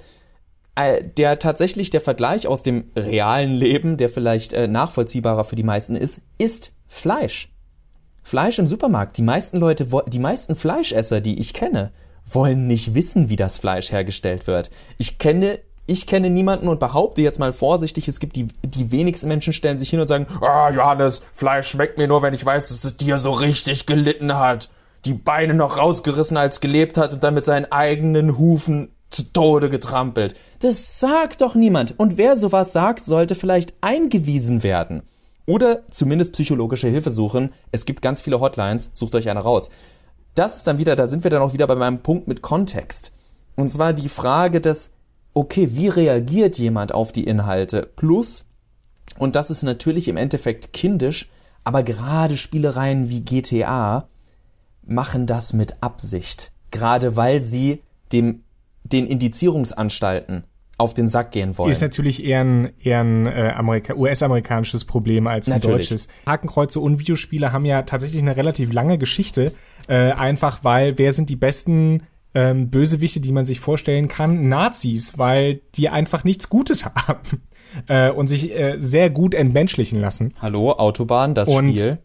Äh, 0.77 1.05
der 1.05 1.39
tatsächlich 1.39 1.91
der 1.91 2.01
Vergleich 2.01 2.47
aus 2.47 2.63
dem 2.63 2.85
realen 2.97 3.55
Leben, 3.55 3.97
der 3.97 4.09
vielleicht 4.09 4.53
äh, 4.53 4.69
nachvollziehbarer 4.69 5.45
für 5.45 5.57
die 5.57 5.63
meisten 5.63 5.97
ist, 5.97 6.21
ist 6.39 6.73
Fleisch. 6.89 7.54
Fleisch 8.25 8.59
im 8.59 8.67
Supermarkt. 8.67 9.17
Die 9.19 9.23
meisten 9.23 9.59
Leute, 9.59 9.87
die 10.09 10.19
meisten 10.19 10.57
Fleischesser, 10.57 11.21
die 11.21 11.39
ich 11.39 11.55
kenne, 11.55 11.93
wollen 12.27 12.67
nicht 12.67 12.95
wissen, 12.95 13.29
wie 13.29 13.37
das 13.37 13.59
Fleisch 13.59 13.93
hergestellt 13.93 14.47
wird. 14.47 14.71
Ich 14.99 15.19
kenne 15.19 15.61
ich 15.87 16.07
kenne 16.07 16.31
niemanden 16.31 16.69
und 16.69 16.81
behaupte 16.81 17.21
jetzt 17.21 17.39
mal 17.39 17.53
vorsichtig, 17.53 18.09
es 18.09 18.19
gibt 18.19 18.37
die, 18.37 18.47
die 18.65 18.91
wenigsten 18.91 19.29
Menschen 19.29 19.53
stellen 19.53 19.77
sich 19.77 19.91
hin 19.91 20.01
und 20.01 20.07
sagen, 20.07 20.27
ah, 20.41 20.71
Johannes, 20.71 21.21
Fleisch 21.35 21.69
schmeckt 21.69 21.99
mir 21.99 22.09
nur, 22.09 22.23
wenn 22.23 22.33
ich 22.33 22.45
weiß, 22.45 22.69
dass 22.69 22.85
es 22.85 22.97
dir 22.97 23.19
so 23.19 23.33
richtig 23.33 23.85
gelitten 23.85 24.35
hat. 24.35 24.71
Die 25.05 25.13
Beine 25.13 25.53
noch 25.53 25.77
rausgerissen, 25.77 26.39
als 26.39 26.61
gelebt 26.61 26.97
hat 26.97 27.13
und 27.13 27.23
dann 27.23 27.35
mit 27.35 27.45
seinen 27.45 27.71
eigenen 27.71 28.39
Hufen 28.39 28.93
zu 29.11 29.25
Tode 29.25 29.69
getrampelt. 29.69 30.35
Das 30.61 30.99
sagt 30.99 31.43
doch 31.43 31.55
niemand. 31.55 31.99
Und 31.99 32.17
wer 32.17 32.39
sowas 32.39 32.73
sagt, 32.73 33.05
sollte 33.05 33.35
vielleicht 33.35 33.75
eingewiesen 33.83 34.63
werden. 34.63 35.03
Oder 35.47 35.83
zumindest 35.91 36.33
psychologische 36.33 36.89
Hilfe 36.89 37.11
suchen. 37.11 37.53
Es 37.71 37.85
gibt 37.85 38.03
ganz 38.03 38.21
viele 38.21 38.41
Hotlines, 38.41 38.91
sucht 38.93 39.15
euch 39.15 39.29
eine 39.29 39.41
raus. 39.41 39.71
Das 40.35 40.57
ist 40.57 40.67
dann 40.67 40.79
wieder, 40.79 40.97
da 40.97 41.07
sind 41.07 41.23
wir 41.23 41.31
dann 41.31 41.43
auch 41.43 41.53
wieder 41.53 41.67
bei 41.67 41.77
meinem 41.77 42.03
Punkt 42.03 42.29
mit 42.29 42.43
Kontext. 42.43 43.13
Und 43.57 43.69
zwar 43.69 43.93
die 43.93 44.09
Frage 44.09 44.61
des, 44.61 44.91
okay, 45.33 45.69
wie 45.73 45.89
reagiert 45.89 46.59
jemand 46.59 46.93
auf 46.93 47.13
die 47.13 47.25
Inhalte? 47.25 47.89
Plus, 47.95 48.47
und 49.19 49.37
das 49.37 49.51
ist 49.51 49.63
natürlich 49.63 50.09
im 50.09 50.17
Endeffekt 50.17 50.73
kindisch, 50.73 51.29
aber 51.63 51.83
gerade 51.83 52.37
Spielereien 52.37 53.09
wie 53.11 53.21
GTA 53.21 54.09
machen 54.83 55.27
das 55.27 55.53
mit 55.53 55.83
Absicht. 55.83 56.53
Gerade 56.71 57.17
weil 57.17 57.43
sie 57.43 57.83
dem, 58.13 58.43
den 58.83 59.07
Indizierungsanstalten 59.07 60.45
auf 60.77 60.95
den 60.95 61.09
Sack 61.09 61.31
gehen 61.31 61.57
wollen. 61.57 61.71
Ist 61.71 61.83
natürlich 61.83 62.25
eher 62.25 62.41
ein, 62.41 62.73
eher 62.81 63.01
ein 63.01 63.27
äh, 63.27 63.95
US-amerikanisches 63.95 64.85
Problem 64.85 65.27
als 65.27 65.49
ein 65.49 65.55
natürlich. 65.55 65.89
deutsches. 65.89 66.09
Hakenkreuze 66.27 66.81
und 66.81 66.99
Videospiele 66.99 67.53
haben 67.53 67.65
ja 67.65 67.83
tatsächlich 67.83 68.23
eine 68.23 68.37
relativ 68.37 68.73
lange 68.73 68.99
Geschichte, 68.99 69.53
äh, 69.89 70.13
einfach 70.13 70.65
weil 70.65 70.99
wer 70.99 71.13
sind 71.13 71.31
die 71.31 71.37
besten 71.37 72.03
ähm, 72.35 72.71
Bösewichte, 72.71 73.21
die 73.21 73.31
man 73.31 73.47
sich 73.47 73.61
vorstellen 73.61 74.09
kann? 74.09 74.49
Nazis, 74.49 75.17
weil 75.19 75.61
die 75.77 75.89
einfach 75.89 76.25
nichts 76.25 76.49
Gutes 76.49 76.85
haben 77.07 77.43
äh, 77.87 78.11
und 78.11 78.27
sich 78.27 78.53
äh, 78.53 78.77
sehr 78.79 79.11
gut 79.11 79.35
entmenschlichen 79.35 80.01
lassen. 80.01 80.35
Hallo, 80.41 80.73
Autobahn, 80.73 81.35
das 81.35 81.49
und 81.49 81.77
Spiel. 81.77 81.99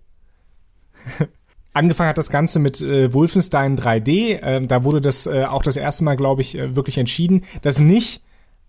Angefangen 1.73 2.09
hat 2.09 2.17
das 2.17 2.29
Ganze 2.29 2.59
mit 2.59 2.81
äh, 2.81 3.13
Wolfenstein 3.13 3.77
3D. 3.77 4.39
Ähm, 4.41 4.67
da 4.67 4.83
wurde 4.83 5.01
das 5.01 5.27
äh, 5.27 5.45
auch 5.45 5.61
das 5.63 5.75
erste 5.75 6.03
Mal, 6.03 6.17
glaube 6.17 6.41
ich, 6.41 6.55
äh, 6.55 6.75
wirklich 6.75 6.97
entschieden, 6.97 7.45
dass 7.61 7.79
nicht 7.79 8.21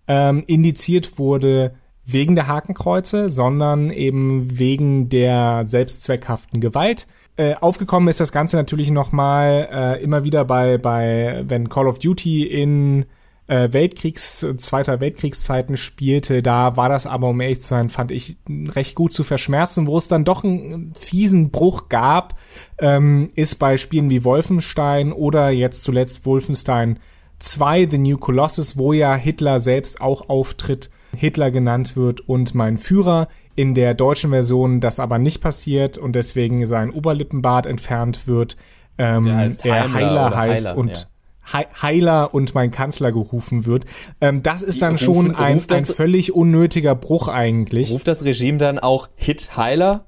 ähm, 0.07 0.43
indiziert 0.47 1.17
wurde 1.17 1.73
wegen 2.05 2.35
der 2.35 2.47
Hakenkreuze, 2.47 3.29
sondern 3.29 3.91
eben 3.91 4.57
wegen 4.57 5.09
der 5.09 5.63
selbstzweckhaften 5.65 6.59
Gewalt. 6.59 7.07
Äh, 7.37 7.55
aufgekommen 7.55 8.09
ist 8.09 8.19
das 8.19 8.31
Ganze 8.31 8.57
natürlich 8.57 8.91
nochmal 8.91 9.69
äh, 9.71 10.03
immer 10.03 10.23
wieder 10.23 10.45
bei, 10.45 10.77
bei, 10.77 11.43
wenn 11.47 11.69
Call 11.69 11.87
of 11.87 11.99
Duty 11.99 12.43
in 12.43 13.05
äh, 13.47 13.69
Weltkriegs-, 13.71 14.45
Zweiter 14.57 14.99
Weltkriegszeiten 14.99 15.77
spielte, 15.77 16.41
da 16.41 16.77
war 16.77 16.89
das 16.89 17.05
aber, 17.05 17.29
um 17.29 17.39
ehrlich 17.41 17.61
zu 17.61 17.67
sein, 17.67 17.89
fand 17.89 18.11
ich 18.11 18.37
recht 18.49 18.95
gut 18.95 19.13
zu 19.13 19.23
verschmerzen. 19.23 19.87
Wo 19.87 19.97
es 19.97 20.07
dann 20.07 20.25
doch 20.25 20.43
einen 20.43 20.93
fiesen 20.95 21.51
Bruch 21.51 21.89
gab, 21.89 22.35
ähm, 22.79 23.29
ist 23.35 23.55
bei 23.55 23.77
Spielen 23.77 24.09
wie 24.09 24.23
Wolfenstein 24.23 25.11
oder 25.11 25.49
jetzt 25.49 25.83
zuletzt 25.83 26.25
Wolfenstein 26.25 26.99
2, 27.41 27.87
The 27.89 27.97
New 27.97 28.17
Colossus, 28.17 28.77
wo 28.77 28.93
ja 28.93 29.15
Hitler 29.15 29.59
selbst 29.59 30.01
auch 30.01 30.29
auftritt, 30.29 30.89
Hitler 31.15 31.51
genannt 31.51 31.95
wird 31.95 32.21
und 32.21 32.55
mein 32.55 32.77
Führer. 32.77 33.27
In 33.55 33.75
der 33.75 33.93
deutschen 33.93 34.31
Version 34.31 34.79
das 34.79 34.99
aber 34.99 35.19
nicht 35.19 35.41
passiert 35.41 35.97
und 35.97 36.13
deswegen 36.13 36.65
sein 36.67 36.89
Oberlippenbart 36.89 37.65
entfernt 37.65 38.27
wird. 38.27 38.55
Ähm, 38.97 39.25
der, 39.25 39.35
heißt 39.37 39.65
der 39.65 39.93
Heiler 39.93 40.35
heißt 40.35 40.67
Heiler, 40.67 40.77
und 40.77 41.09
ja. 41.53 41.65
Heiler 41.81 42.33
und 42.33 42.55
mein 42.55 42.71
Kanzler 42.71 43.11
gerufen 43.11 43.65
wird. 43.65 43.85
Ähm, 44.21 44.41
das 44.41 44.61
ist 44.61 44.81
dann 44.81 44.93
rufen, 44.93 45.03
schon 45.03 45.35
ein, 45.35 45.61
ein 45.69 45.85
völlig 45.85 46.33
unnötiger 46.33 46.95
Bruch 46.95 47.27
eigentlich. 47.27 47.91
Ruft 47.91 48.07
das 48.07 48.23
Regime 48.23 48.57
dann 48.57 48.79
auch 48.79 49.09
Hit 49.15 49.57
Heiler? 49.57 50.05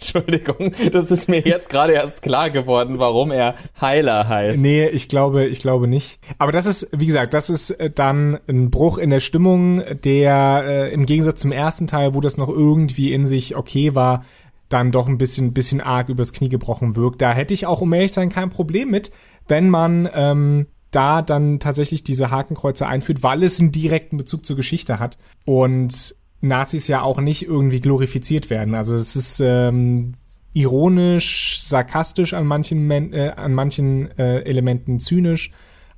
Entschuldigung, 0.14 0.72
das 0.92 1.10
ist 1.10 1.28
mir 1.28 1.40
jetzt 1.40 1.68
gerade 1.68 1.92
erst 1.92 2.22
klar 2.22 2.50
geworden, 2.50 2.98
warum 2.98 3.30
er 3.30 3.54
Heiler 3.80 4.28
heißt. 4.28 4.60
Nee, 4.60 4.86
ich 4.86 5.08
glaube, 5.08 5.46
ich 5.46 5.60
glaube 5.60 5.88
nicht. 5.88 6.20
Aber 6.38 6.52
das 6.52 6.66
ist, 6.66 6.88
wie 6.92 7.06
gesagt, 7.06 7.34
das 7.34 7.50
ist 7.50 7.70
äh, 7.70 7.90
dann 7.90 8.38
ein 8.48 8.70
Bruch 8.70 8.98
in 8.98 9.10
der 9.10 9.20
Stimmung, 9.20 9.82
der 10.02 10.64
äh, 10.66 10.92
im 10.92 11.04
Gegensatz 11.04 11.40
zum 11.40 11.52
ersten 11.52 11.86
Teil, 11.86 12.14
wo 12.14 12.20
das 12.20 12.38
noch 12.38 12.48
irgendwie 12.48 13.12
in 13.12 13.26
sich 13.26 13.56
okay 13.56 13.94
war, 13.94 14.24
dann 14.70 14.92
doch 14.92 15.08
ein 15.08 15.18
bisschen, 15.18 15.52
bisschen 15.52 15.80
arg 15.80 16.08
übers 16.08 16.32
Knie 16.32 16.48
gebrochen 16.48 16.96
wirkt. 16.96 17.20
Da 17.20 17.32
hätte 17.32 17.52
ich 17.52 17.66
auch, 17.66 17.80
um 17.80 17.92
ehrlich 17.92 18.12
sein, 18.12 18.30
kein 18.30 18.50
Problem 18.50 18.90
mit, 18.90 19.10
wenn 19.48 19.68
man 19.68 20.08
ähm, 20.14 20.66
da 20.92 21.22
dann 21.22 21.60
tatsächlich 21.60 22.04
diese 22.04 22.30
Hakenkreuze 22.30 22.86
einführt, 22.86 23.22
weil 23.22 23.42
es 23.42 23.60
einen 23.60 23.72
direkten 23.72 24.16
Bezug 24.16 24.46
zur 24.46 24.56
Geschichte 24.56 24.98
hat. 24.98 25.18
Und 25.44 26.14
Nazis 26.40 26.88
ja 26.88 27.02
auch 27.02 27.20
nicht 27.20 27.46
irgendwie 27.46 27.80
glorifiziert 27.80 28.50
werden. 28.50 28.74
Also 28.74 28.94
es 28.94 29.16
ist 29.16 29.40
ähm, 29.40 30.12
ironisch, 30.52 31.60
sarkastisch 31.62 32.34
an 32.34 32.46
manchen, 32.46 32.90
äh, 32.90 33.32
an 33.36 33.52
manchen 33.52 34.10
äh, 34.18 34.40
Elementen 34.40 34.98
zynisch, 34.98 35.50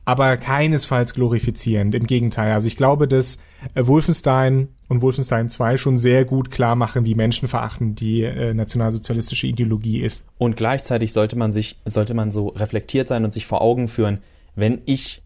aber 0.04 0.36
keinesfalls 0.36 1.14
glorifizierend. 1.14 1.94
Im 1.94 2.06
Gegenteil. 2.06 2.52
Also 2.52 2.66
ich 2.66 2.76
glaube, 2.76 3.06
dass 3.06 3.38
äh, 3.74 3.86
Wolfenstein 3.86 4.68
und 4.88 5.00
Wolfenstein 5.00 5.48
2 5.48 5.76
schon 5.76 5.96
sehr 5.96 6.24
gut 6.24 6.50
klar 6.50 6.74
machen, 6.74 7.06
wie 7.06 7.14
menschenverachtend 7.14 8.00
die 8.00 8.22
äh, 8.22 8.52
nationalsozialistische 8.52 9.46
Ideologie 9.46 10.00
ist. 10.00 10.24
Und 10.38 10.56
gleichzeitig 10.56 11.12
sollte 11.12 11.36
man 11.36 11.52
sich, 11.52 11.78
sollte 11.84 12.14
man 12.14 12.30
so 12.30 12.48
reflektiert 12.48 13.08
sein 13.08 13.24
und 13.24 13.32
sich 13.32 13.46
vor 13.46 13.62
Augen 13.62 13.86
führen, 13.86 14.18
wenn 14.56 14.82
ich, 14.86 15.22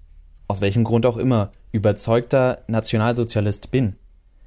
aus 0.46 0.61
welchem 0.61 0.85
Grund 0.85 1.06
auch 1.06 1.16
immer, 1.16 1.52
überzeugter 1.73 2.58
Nationalsozialist 2.68 3.70
bin, 3.70 3.96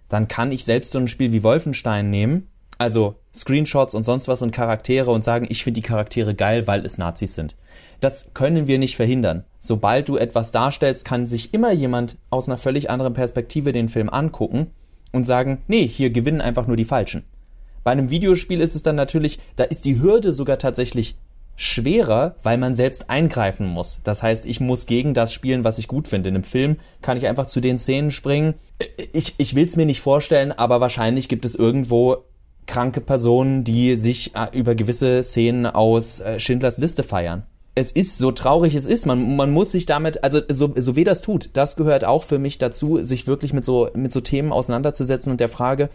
dann 0.10 0.28
kann 0.28 0.52
ich 0.52 0.66
selbst 0.66 0.92
so 0.92 1.00
ein 1.00 1.08
Spiel 1.08 1.32
wie 1.32 1.44
Wolfenstein 1.44 2.10
nehmen, 2.10 2.48
also 2.78 3.16
Screenshots 3.34 3.94
und 3.94 4.04
sonst 4.04 4.28
was 4.28 4.42
und 4.42 4.52
Charaktere 4.52 5.12
und 5.12 5.24
sagen, 5.24 5.46
ich 5.50 5.64
finde 5.64 5.82
die 5.82 5.88
Charaktere 5.88 6.34
geil, 6.34 6.68
weil 6.68 6.86
es 6.86 6.98
Nazis 6.98 7.36
sind. 7.36 7.56
Das 8.00 8.30
können 8.34 8.68
wir 8.68 8.80
nicht 8.80 8.96
verhindern. 8.96 9.44
Sobald 9.60 10.08
du 10.08 10.18
etwas 10.18 10.52
darstellst, 10.52 11.06
kann 11.06 11.28
sich 11.28 11.54
immer 11.54 11.72
jemand 11.72 12.18
aus 12.30 12.48
einer 12.48 12.58
völlig 12.58 12.90
anderen 12.90 13.14
Perspektive 13.14 13.72
den 13.72 13.90
Film 13.90 14.10
angucken 14.10 14.68
und 15.12 15.26
sagen, 15.26 15.62
nee, 15.68 15.88
hier 15.88 16.10
gewinnen 16.10 16.42
einfach 16.42 16.68
nur 16.68 16.78
die 16.78 16.86
Falschen. 16.86 17.24
Bei 17.84 17.92
einem 17.92 18.10
Videospiel 18.10 18.62
ist 18.62 18.76
es 18.76 18.84
dann 18.84 18.96
natürlich, 18.96 19.40
da 19.56 19.64
ist 19.66 19.86
die 19.86 20.02
Hürde 20.02 20.32
sogar 20.32 20.58
tatsächlich 20.58 21.18
schwerer, 21.62 22.36
weil 22.42 22.58
man 22.58 22.74
selbst 22.74 23.10
eingreifen 23.10 23.68
muss. 23.68 24.00
Das 24.06 24.24
heißt, 24.24 24.46
ich 24.46 24.62
muss 24.62 24.86
gegen 24.86 25.14
das 25.14 25.34
spielen, 25.34 25.66
was 25.66 25.78
ich 25.78 25.90
gut 25.90 26.08
finde. 26.08 26.30
In 26.30 26.36
einem 26.36 26.46
Film 26.46 26.78
kann 27.02 27.18
ich 27.18 27.28
einfach 27.28 27.48
zu 27.48 27.60
den 27.60 27.78
Szenen 27.78 28.12
springen. 28.12 28.54
Ich, 29.12 29.36
ich 29.38 29.56
will 29.56 29.66
es 29.66 29.76
mir 29.76 29.86
nicht 29.86 30.00
vorstellen, 30.00 30.54
aber 30.54 30.80
wahrscheinlich 30.80 31.28
gibt 31.28 31.44
es 31.44 31.56
irgendwo 31.56 32.24
kranke 32.66 33.02
Personen, 33.02 33.66
die 33.66 33.98
sich 33.98 34.34
äh, 34.36 34.58
über 34.58 34.74
gewisse 34.74 35.22
Szenen 35.22 35.66
aus 35.66 36.22
äh, 36.22 36.40
Schindlers 36.40 36.78
Liste 36.78 37.04
feiern. 37.04 37.44
Es 37.76 37.92
ist 37.92 38.18
so 38.18 38.32
traurig 38.32 38.74
es 38.74 38.86
ist, 38.86 39.06
man, 39.06 39.36
man 39.36 39.52
muss 39.52 39.74
sich 39.74 39.86
damit, 39.86 40.24
also 40.24 40.40
so, 40.48 40.72
so 40.78 40.96
weh 40.96 41.04
das 41.04 41.22
tut, 41.22 41.50
das 41.54 41.76
gehört 41.76 42.06
auch 42.06 42.24
für 42.24 42.40
mich 42.40 42.58
dazu, 42.58 43.04
sich 43.04 43.28
wirklich 43.28 43.52
mit 43.52 43.66
so, 43.66 43.90
mit 43.96 44.14
so 44.14 44.22
Themen 44.22 44.54
auseinanderzusetzen 44.54 45.30
und 45.30 45.42
der 45.42 45.50
Frage, 45.50 45.90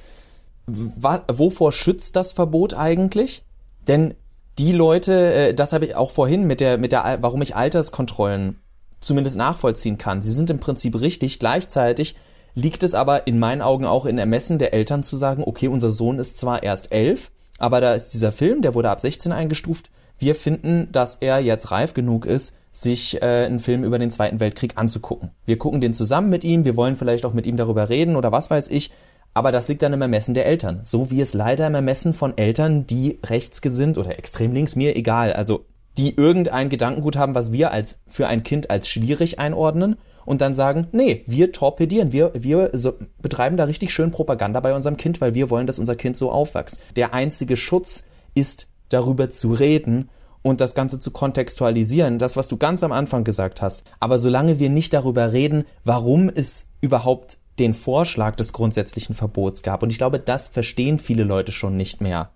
wovor 0.67 1.73
schützt 1.73 2.17
das 2.17 2.33
Verbot 2.33 2.75
eigentlich? 2.75 3.45
Denn 3.89 4.15
die 4.59 4.73
Leute, 4.73 5.33
äh, 5.33 5.55
das 5.55 5.73
habe 5.73 5.87
ich 5.87 5.97
auch 5.97 6.11
vorhin 6.11 6.45
mit 6.45 6.61
der, 6.61 6.79
mit 6.79 6.93
der, 6.93 7.19
warum 7.21 7.43
ich 7.43 7.57
Alterskontrollen 7.57 8.61
zumindest 9.01 9.37
nachvollziehen 9.37 9.99
kann. 9.99 10.23
Sie 10.23 10.33
sind 10.33 10.51
im 10.51 10.61
Prinzip 10.61 10.99
richtig. 11.01 11.39
Gleichzeitig 11.39 12.15
liegt 12.55 12.83
es 12.83 12.95
aber 12.95 13.27
in 13.27 13.39
meinen 13.39 13.63
Augen 13.63 13.85
auch 13.85 14.07
in 14.07 14.19
Ermessen 14.19 14.59
der 14.59 14.73
Eltern 14.73 15.03
zu 15.03 15.17
sagen, 15.17 15.43
okay, 15.45 15.69
unser 15.69 15.93
Sohn 15.93 16.19
ist 16.19 16.39
zwar 16.39 16.63
erst 16.63 16.93
elf, 16.93 17.31
aber 17.59 17.81
da 17.81 17.95
ist 17.95 18.11
dieser 18.11 18.33
Film, 18.33 18.63
der 18.63 18.75
wurde 18.75 18.91
ab 18.91 19.01
16 19.01 19.33
eingestuft. 19.33 19.91
Wir 20.19 20.35
finden, 20.35 20.91
dass 20.93 21.17
er 21.17 21.41
jetzt 21.41 21.71
reif 21.71 21.95
genug 21.95 22.25
ist, 22.25 22.55
sich 22.73 23.21
äh, 23.23 23.45
einen 23.47 23.61
Film 23.61 23.85
über 23.85 23.99
den 23.99 24.11
Zweiten 24.11 24.41
Weltkrieg 24.41 24.77
anzugucken. 24.77 25.31
Wir 25.45 25.59
gucken 25.59 25.81
den 25.81 25.95
zusammen 25.95 26.31
mit 26.31 26.45
ihm, 26.45 26.65
wir 26.65 26.77
wollen 26.77 26.97
vielleicht 26.97 27.25
auch 27.25 27.33
mit 27.33 27.47
ihm 27.47 27.57
darüber 27.57 27.89
reden 27.89 28.17
oder 28.17 28.33
was 28.33 28.51
weiß 28.51 28.69
ich. 28.69 28.91
Aber 29.35 29.51
das 29.51 29.69
liegt 29.69 29.83
dann 29.83 29.93
im 29.93 30.03
Ermessen 30.03 30.35
der 30.35 30.47
Eltern. 30.47 30.81
So 30.85 31.11
wie 31.11 31.21
es 31.21 31.35
leider 31.35 31.67
im 31.67 31.75
Ermessen 31.75 32.15
von 32.15 32.39
Eltern, 32.39 32.87
die 32.87 33.19
rechtsgesinnt 33.25 33.99
oder 33.99 34.17
extrem 34.19 34.53
links, 34.53 34.77
mir 34.77 34.97
egal, 34.97 35.33
also 35.33 35.67
die 35.99 36.17
irgendein 36.17 36.71
Gedankengut 36.71 37.17
haben, 37.17 37.35
was 37.35 37.53
wir 37.53 37.73
als 37.73 37.99
für 38.07 38.27
ein 38.27 38.43
Kind 38.43 38.71
als 38.71 38.89
schwierig 38.89 39.39
einordnen 39.39 39.97
und 40.25 40.41
dann 40.41 40.55
sagen, 40.55 40.89
nee, 40.93 41.23
wir 41.27 41.53
torpedieren, 41.53 42.13
wir, 42.13 42.33
wir 42.35 42.71
so, 42.73 42.95
betreiben 43.21 43.57
da 43.57 43.65
richtig 43.65 43.93
schön 43.93 44.11
Propaganda 44.11 44.61
bei 44.61 44.75
unserem 44.75 44.97
Kind, 44.97 45.21
weil 45.21 45.35
wir 45.35 45.51
wollen, 45.51 45.67
dass 45.67 45.79
unser 45.79 45.97
Kind 45.97 46.17
so 46.17 46.31
aufwächst. 46.31 46.81
Der 46.97 47.15
einzige 47.15 47.57
Schutz 47.57 48.03
ist 48.35 48.67
darüber 48.89 49.31
zu 49.31 49.53
reden 49.53 50.09
und 50.43 50.61
das 50.61 50.75
Ganze 50.75 51.01
zu 51.01 51.11
kontextualisieren, 51.11 52.19
das, 52.19 52.37
was 52.37 52.49
du 52.49 52.57
ganz 52.57 52.83
am 52.83 52.93
Anfang 52.93 53.25
gesagt 53.25 53.63
hast. 53.63 53.85
Aber 54.01 54.19
solange 54.19 54.59
wir 54.59 54.71
nicht 54.71 54.93
darüber 54.93 55.33
reden, 55.33 55.65
warum 55.85 56.29
es 56.29 56.67
überhaupt 56.81 57.39
den 57.59 57.75
Vorschlag 57.75 58.37
des 58.37 58.53
grundsätzlichen 58.53 59.15
Verbots 59.15 59.63
gab. 59.63 59.83
Und 59.83 59.91
ich 59.91 59.99
glaube, 59.99 60.19
das 60.19 60.49
verstehen 60.49 60.99
viele 60.99 61.25
Leute 61.25 61.53
schon 61.53 61.77
nicht 61.77 62.01
mehr. 62.01 62.31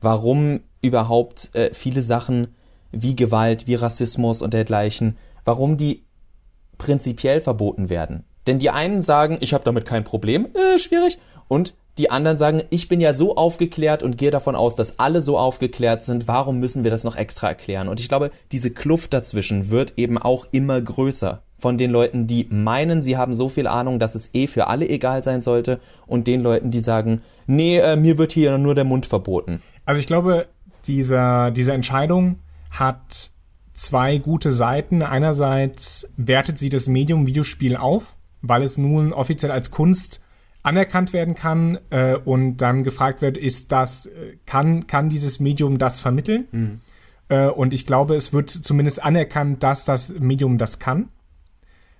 Warum 0.00 0.60
überhaupt 0.80 1.54
äh, 1.54 1.72
viele 1.72 2.02
Sachen 2.02 2.48
wie 2.92 3.16
Gewalt, 3.16 3.66
wie 3.66 3.74
Rassismus 3.74 4.42
und 4.42 4.54
dergleichen, 4.54 5.16
warum 5.44 5.76
die 5.76 6.04
prinzipiell 6.78 7.40
verboten 7.40 7.90
werden. 7.90 8.24
Denn 8.46 8.58
die 8.58 8.70
einen 8.70 9.02
sagen, 9.02 9.38
ich 9.40 9.54
habe 9.54 9.64
damit 9.64 9.84
kein 9.84 10.04
Problem, 10.04 10.48
äh, 10.54 10.78
schwierig. 10.78 11.18
Und 11.48 11.74
die 11.98 12.10
anderen 12.10 12.36
sagen, 12.36 12.62
ich 12.70 12.88
bin 12.88 13.00
ja 13.00 13.14
so 13.14 13.36
aufgeklärt 13.36 14.02
und 14.02 14.18
gehe 14.18 14.30
davon 14.30 14.56
aus, 14.56 14.74
dass 14.74 14.98
alle 14.98 15.22
so 15.22 15.38
aufgeklärt 15.38 16.02
sind. 16.02 16.26
Warum 16.26 16.58
müssen 16.58 16.82
wir 16.82 16.90
das 16.90 17.04
noch 17.04 17.16
extra 17.16 17.48
erklären? 17.48 17.88
Und 17.88 18.00
ich 18.00 18.08
glaube, 18.08 18.30
diese 18.50 18.70
Kluft 18.70 19.12
dazwischen 19.14 19.70
wird 19.70 19.94
eben 19.96 20.18
auch 20.18 20.46
immer 20.50 20.80
größer. 20.80 21.42
Von 21.56 21.78
den 21.78 21.92
Leuten, 21.92 22.26
die 22.26 22.46
meinen, 22.50 23.00
sie 23.00 23.16
haben 23.16 23.34
so 23.34 23.48
viel 23.48 23.68
Ahnung, 23.68 23.98
dass 23.98 24.16
es 24.16 24.30
eh 24.34 24.48
für 24.48 24.66
alle 24.66 24.88
egal 24.88 25.22
sein 25.22 25.40
sollte, 25.40 25.80
und 26.06 26.26
den 26.26 26.40
Leuten, 26.40 26.70
die 26.70 26.80
sagen, 26.80 27.22
nee, 27.46 27.78
äh, 27.78 27.96
mir 27.96 28.18
wird 28.18 28.32
hier 28.32 28.58
nur 28.58 28.74
der 28.74 28.84
Mund 28.84 29.06
verboten. 29.06 29.62
Also 29.84 30.00
ich 30.00 30.06
glaube, 30.06 30.46
dieser, 30.86 31.52
diese 31.52 31.72
Entscheidung 31.72 32.40
hat 32.70 33.30
zwei 33.72 34.18
gute 34.18 34.50
Seiten. 34.50 35.02
Einerseits 35.02 36.10
wertet 36.16 36.58
sie 36.58 36.68
das 36.68 36.86
Medium 36.88 37.26
Videospiel 37.26 37.76
auf, 37.76 38.16
weil 38.42 38.62
es 38.62 38.78
nun 38.78 39.12
offiziell 39.12 39.52
als 39.52 39.70
Kunst 39.70 40.20
anerkannt 40.64 41.12
werden 41.12 41.34
kann 41.36 41.78
äh, 41.90 42.16
und 42.16 42.56
dann 42.56 42.82
gefragt 42.82 43.22
wird, 43.22 43.36
ist 43.36 43.70
das, 43.70 44.06
äh, 44.06 44.36
kann, 44.46 44.88
kann 44.88 45.10
dieses 45.10 45.38
Medium 45.38 45.78
das 45.78 46.00
vermitteln? 46.00 46.48
Mhm. 46.50 46.80
Äh, 47.28 47.46
und 47.46 47.72
ich 47.72 47.86
glaube, 47.86 48.16
es 48.16 48.32
wird 48.32 48.50
zumindest 48.50 49.04
anerkannt, 49.04 49.62
dass 49.62 49.84
das 49.84 50.08
Medium 50.18 50.58
das 50.58 50.80
kann. 50.80 51.10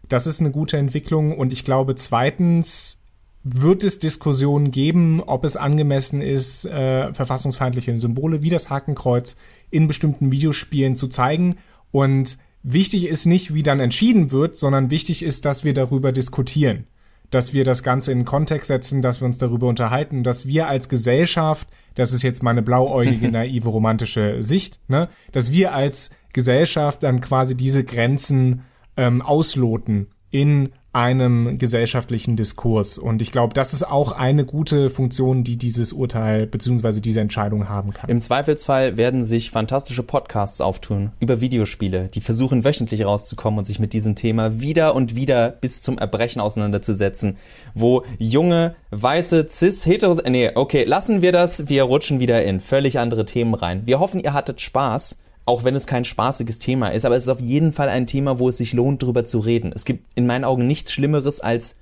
Das 0.09 0.27
ist 0.27 0.41
eine 0.41 0.51
gute 0.51 0.79
Entwicklung 0.79 1.37
und 1.37 1.53
ich 1.53 1.65
glaube, 1.65 1.95
zweitens 1.95 2.99
wird 3.43 3.85
es 3.85 3.99
Diskussionen 3.99 4.71
geben, 4.71 5.21
ob 5.21 5.45
es 5.45 5.57
angemessen 5.57 6.23
ist, 6.23 6.65
äh, 6.65 7.13
verfassungsfeindliche 7.13 7.99
Symbole 8.01 8.43
wie 8.43 8.49
das 8.49 8.71
Hakenkreuz 8.71 9.37
in 9.71 9.87
bestimmten 9.87 10.33
Videospielen 10.33 10.97
zu 10.97 11.09
zeigen. 11.09 11.57
Und 11.91 12.39
wichtig 12.63 13.07
ist 13.07 13.27
nicht, 13.27 13.53
wie 13.53 13.63
dann 13.63 13.81
entschieden 13.81 14.31
wird, 14.31 14.57
sondern 14.57 14.91
wichtig 14.91 15.23
ist, 15.23 15.45
dass 15.45 15.65
wir 15.65 15.75
darüber 15.75 16.13
diskutieren, 16.13 16.87
dass 17.35 17.53
wir 17.53 17.65
das 17.65 17.83
Ganze 17.83 18.13
in 18.13 18.25
Kontext 18.25 18.69
setzen, 18.69 19.03
dass 19.03 19.21
wir 19.21 19.27
uns 19.27 19.39
darüber 19.39 19.67
unterhalten, 19.67 20.23
dass 20.23 20.47
wir 20.47 20.69
als 20.69 20.89
Gesellschaft, 20.89 21.69
das 21.97 22.13
ist 22.13 22.23
jetzt 22.23 22.43
meine 22.43 22.63
blauäugige, 22.63 23.29
naive, 23.31 23.69
romantische 23.69 24.43
Sicht, 24.43 24.79
ne, 24.89 25.09
dass 25.33 25.51
wir 25.51 25.75
als 25.75 26.11
Gesellschaft 26.33 27.03
dann 27.03 27.21
quasi 27.21 27.57
diese 27.57 27.83
Grenzen 27.83 28.63
ähm, 28.97 29.21
ausloten 29.21 30.09
in 30.31 30.71
einem 30.95 31.59
gesellschaftlichen 31.59 32.37
Diskurs. 32.37 32.99
Und 32.99 33.21
ich 33.21 33.33
glaube, 33.33 33.55
das 33.55 33.75
ist 33.75 33.83
auch 33.83 34.13
eine 34.13 34.45
gute 34.45 34.91
Funktion, 34.91 35.43
die 35.45 35.57
dieses 35.57 35.93
Urteil 35.93 36.47
bzw. 36.47 37.01
diese 37.01 37.21
Entscheidung 37.21 37.69
haben 37.69 37.93
kann. 37.93 38.09
Im 38.09 38.21
Zweifelsfall 38.21 38.97
werden 38.97 39.25
sich 39.25 39.51
fantastische 39.51 40.03
Podcasts 40.03 40.61
auftun 40.61 41.11
über 41.21 41.41
Videospiele, 41.41 42.09
die 42.15 42.21
versuchen 42.21 42.65
wöchentlich 42.65 43.05
rauszukommen 43.05 43.59
und 43.59 43.65
sich 43.65 43.79
mit 43.79 43.93
diesem 43.93 44.15
Thema 44.15 44.61
wieder 44.61 44.95
und 44.95 45.17
wieder 45.17 45.51
bis 45.51 45.83
zum 45.83 45.99
Erbrechen 45.99 46.41
auseinanderzusetzen, 46.41 47.37
wo 47.75 48.05
junge, 48.19 48.77
weiße, 48.91 49.47
cis, 49.49 49.87
hetero, 49.87 50.21
nee, 50.29 50.53
okay, 50.55 50.85
lassen 50.85 51.23
wir 51.23 51.33
das, 51.33 51.69
wir 51.69 51.83
rutschen 51.83 52.21
wieder 52.21 52.45
in 52.45 52.61
völlig 52.61 52.99
andere 52.99 53.25
Themen 53.25 53.55
rein. 53.55 53.83
Wir 53.85 53.99
hoffen, 53.99 54.21
ihr 54.21 54.33
hattet 54.33 54.61
Spaß 54.61 55.17
auch 55.47 55.65
wenn 55.65 55.77
es 55.77 55.87
kein 55.87 56.05
spaßiges 56.05 56.59
Thema 56.59 56.89
ist, 56.89 57.05
aber 57.05 57.17
es 57.17 57.25
ist 57.25 57.29
auf 57.29 57.41
jeden 57.41 57.73
Fall 57.73 57.89
ein 57.89 58.07
Thema, 58.07 58.39
wo 58.39 58.49
es 58.49 58.57
sich 58.57 58.73
lohnt, 58.73 59.03
drüber 59.03 59.25
zu 59.25 59.39
reden. 59.39 59.73
Es 59.75 59.85
gibt 59.85 60.07
in 60.15 60.27
meinen 60.27 60.45
Augen 60.45 60.67
nichts 60.67 60.93
Schlimmeres 60.93 61.41
als 61.41 61.77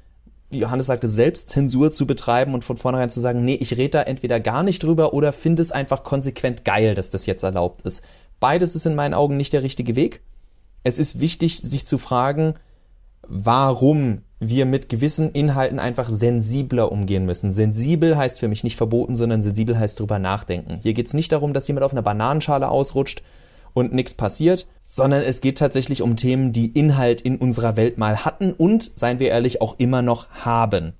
wie 0.52 0.58
Johannes 0.58 0.86
sagte, 0.86 1.08
Selbstzensur 1.08 1.90
zu 1.90 2.06
betreiben 2.06 2.54
und 2.54 2.64
von 2.64 2.76
vornherein 2.76 3.10
zu 3.10 3.20
sagen, 3.20 3.44
nee, 3.44 3.54
ich 3.54 3.76
rede 3.76 3.90
da 3.90 4.02
entweder 4.02 4.38
gar 4.38 4.62
nicht 4.62 4.82
drüber 4.82 5.14
oder 5.14 5.32
finde 5.32 5.62
es 5.62 5.72
einfach 5.72 6.04
konsequent 6.04 6.64
geil, 6.64 6.94
dass 6.94 7.10
das 7.10 7.26
jetzt 7.26 7.42
erlaubt 7.42 7.82
ist. 7.82 8.02
Beides 8.38 8.74
ist 8.74 8.86
in 8.86 8.94
meinen 8.94 9.14
Augen 9.14 9.36
nicht 9.36 9.52
der 9.52 9.62
richtige 9.62 9.96
Weg. 9.96 10.20
Es 10.84 10.98
ist 10.98 11.20
wichtig, 11.20 11.60
sich 11.60 11.86
zu 11.86 11.96
fragen, 11.96 12.54
warum 13.26 14.22
wir 14.40 14.66
mit 14.66 14.88
gewissen 14.88 15.30
Inhalten 15.30 15.78
einfach 15.78 16.10
sensibler 16.10 16.90
umgehen 16.90 17.24
müssen. 17.24 17.52
Sensibel 17.52 18.16
heißt 18.16 18.40
für 18.40 18.48
mich 18.48 18.64
nicht 18.64 18.76
verboten, 18.76 19.14
sondern 19.14 19.42
sensibel 19.42 19.78
heißt 19.78 20.00
drüber 20.00 20.18
nachdenken. 20.18 20.80
Hier 20.82 20.92
geht 20.92 21.06
es 21.06 21.14
nicht 21.14 21.30
darum, 21.32 21.54
dass 21.54 21.68
jemand 21.68 21.84
auf 21.84 21.92
einer 21.92 22.02
Bananenschale 22.02 22.68
ausrutscht 22.68 23.22
und 23.74 23.92
nichts 23.92 24.14
passiert, 24.14 24.66
sondern 24.88 25.22
es 25.22 25.40
geht 25.40 25.58
tatsächlich 25.58 26.02
um 26.02 26.16
Themen, 26.16 26.52
die 26.52 26.66
Inhalt 26.66 27.20
in 27.20 27.36
unserer 27.36 27.76
Welt 27.76 27.98
mal 27.98 28.24
hatten 28.24 28.52
und, 28.52 28.90
seien 28.94 29.18
wir 29.18 29.30
ehrlich, 29.30 29.60
auch 29.60 29.78
immer 29.78 30.02
noch 30.02 30.28
haben. 30.30 30.92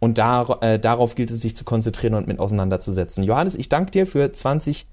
Und 0.00 0.18
dar 0.18 0.62
äh, 0.62 0.78
darauf 0.78 1.14
gilt 1.14 1.30
es 1.30 1.40
sich 1.40 1.56
zu 1.56 1.64
konzentrieren 1.64 2.14
und 2.14 2.26
mit 2.26 2.38
auseinanderzusetzen. 2.38 3.24
Johannes, 3.24 3.54
ich 3.54 3.68
danke 3.68 3.90
dir 3.90 4.06
für 4.06 4.32
20 4.32 4.86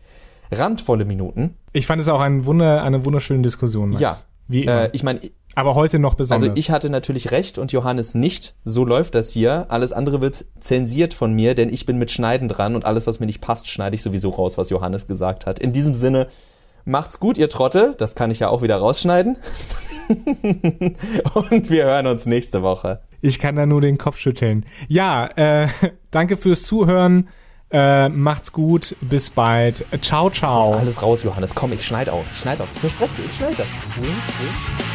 randvolle 0.52 1.06
Minuten. 1.06 1.56
Ich 1.74 1.88
fand 1.88 2.02
es 2.02 2.08
auch 2.08 2.22
ein 2.22 2.46
Wunder, 2.46 2.84
eine 2.84 3.06
wunderschöne 3.06 3.42
Diskussion. 3.42 3.90
Max. 3.90 4.02
Ja. 4.02 4.18
Wie 4.48 4.64
immer. 4.64 4.84
Äh, 4.84 4.90
ich 4.94 5.04
meine, 5.04 5.20
aber 5.56 5.74
heute 5.74 6.00
noch 6.00 6.16
besonders. 6.16 6.50
Also 6.50 6.60
ich 6.60 6.70
hatte 6.70 6.90
natürlich 6.90 7.32
recht 7.32 7.58
und 7.58 7.72
Johannes 7.72 8.14
nicht. 8.14 8.56
So 8.64 8.84
läuft 8.84 9.16
das 9.16 9.32
hier. 9.32 9.66
Alles 9.70 9.92
andere 9.92 10.22
wird 10.22 10.46
zensiert 10.60 11.14
von 11.14 11.34
mir, 11.34 11.56
denn 11.56 11.74
ich 11.74 11.86
bin 11.86 11.98
mit 11.98 12.12
Schneiden 12.12 12.48
dran 12.48 12.76
und 12.76 12.86
alles, 12.86 13.08
was 13.08 13.20
mir 13.20 13.26
nicht 13.26 13.42
passt, 13.42 13.70
schneide 13.70 13.96
ich 13.96 14.04
sowieso 14.04 14.30
raus, 14.30 14.58
was 14.58 14.70
Johannes 14.70 15.08
gesagt 15.08 15.46
hat. 15.46 15.60
In 15.60 15.72
diesem 15.72 15.94
Sinne, 15.94 16.28
Macht's 16.86 17.20
gut, 17.20 17.40
ihr 17.40 17.50
Trottel. 17.50 17.96
Das 17.98 18.14
kann 18.14 18.30
ich 18.30 18.40
ja 18.40 18.50
auch 18.50 18.62
wieder 18.62 18.78
rausschneiden. 18.78 19.38
Und 21.34 21.70
wir 21.72 21.86
hören 21.86 22.06
uns 22.06 22.28
nächste 22.28 22.62
Woche. 22.62 23.02
Ich 23.22 23.40
kann 23.40 23.56
da 23.56 23.66
nur 23.66 23.82
den 23.82 23.98
Kopf 23.98 24.18
schütteln. 24.18 24.68
Ja, 24.88 25.26
äh, 25.36 25.68
danke 26.12 26.38
fürs 26.38 26.64
Zuhören. 26.64 27.28
Äh, 27.72 28.10
macht's 28.10 28.52
gut. 28.52 28.96
Bis 29.02 29.32
bald. 29.32 29.84
Ciao, 30.02 30.30
ciao. 30.30 30.60
Das 30.60 30.68
ist 30.68 30.82
alles 30.82 31.02
raus, 31.02 31.24
Johannes. 31.24 31.56
Komm, 31.56 31.74
ich 31.74 31.84
schneid 31.84 32.08
auch. 32.08 32.24
Ich 32.32 32.40
schneid 32.40 32.62
auch. 32.62 32.68
Ich 32.76 32.82
verspreche 32.82 33.16
dir, 33.16 33.26
ich 33.26 33.36
schneid 33.36 33.58
das. 33.58 33.68
Wink, 33.96 34.06
wink. 34.08 34.95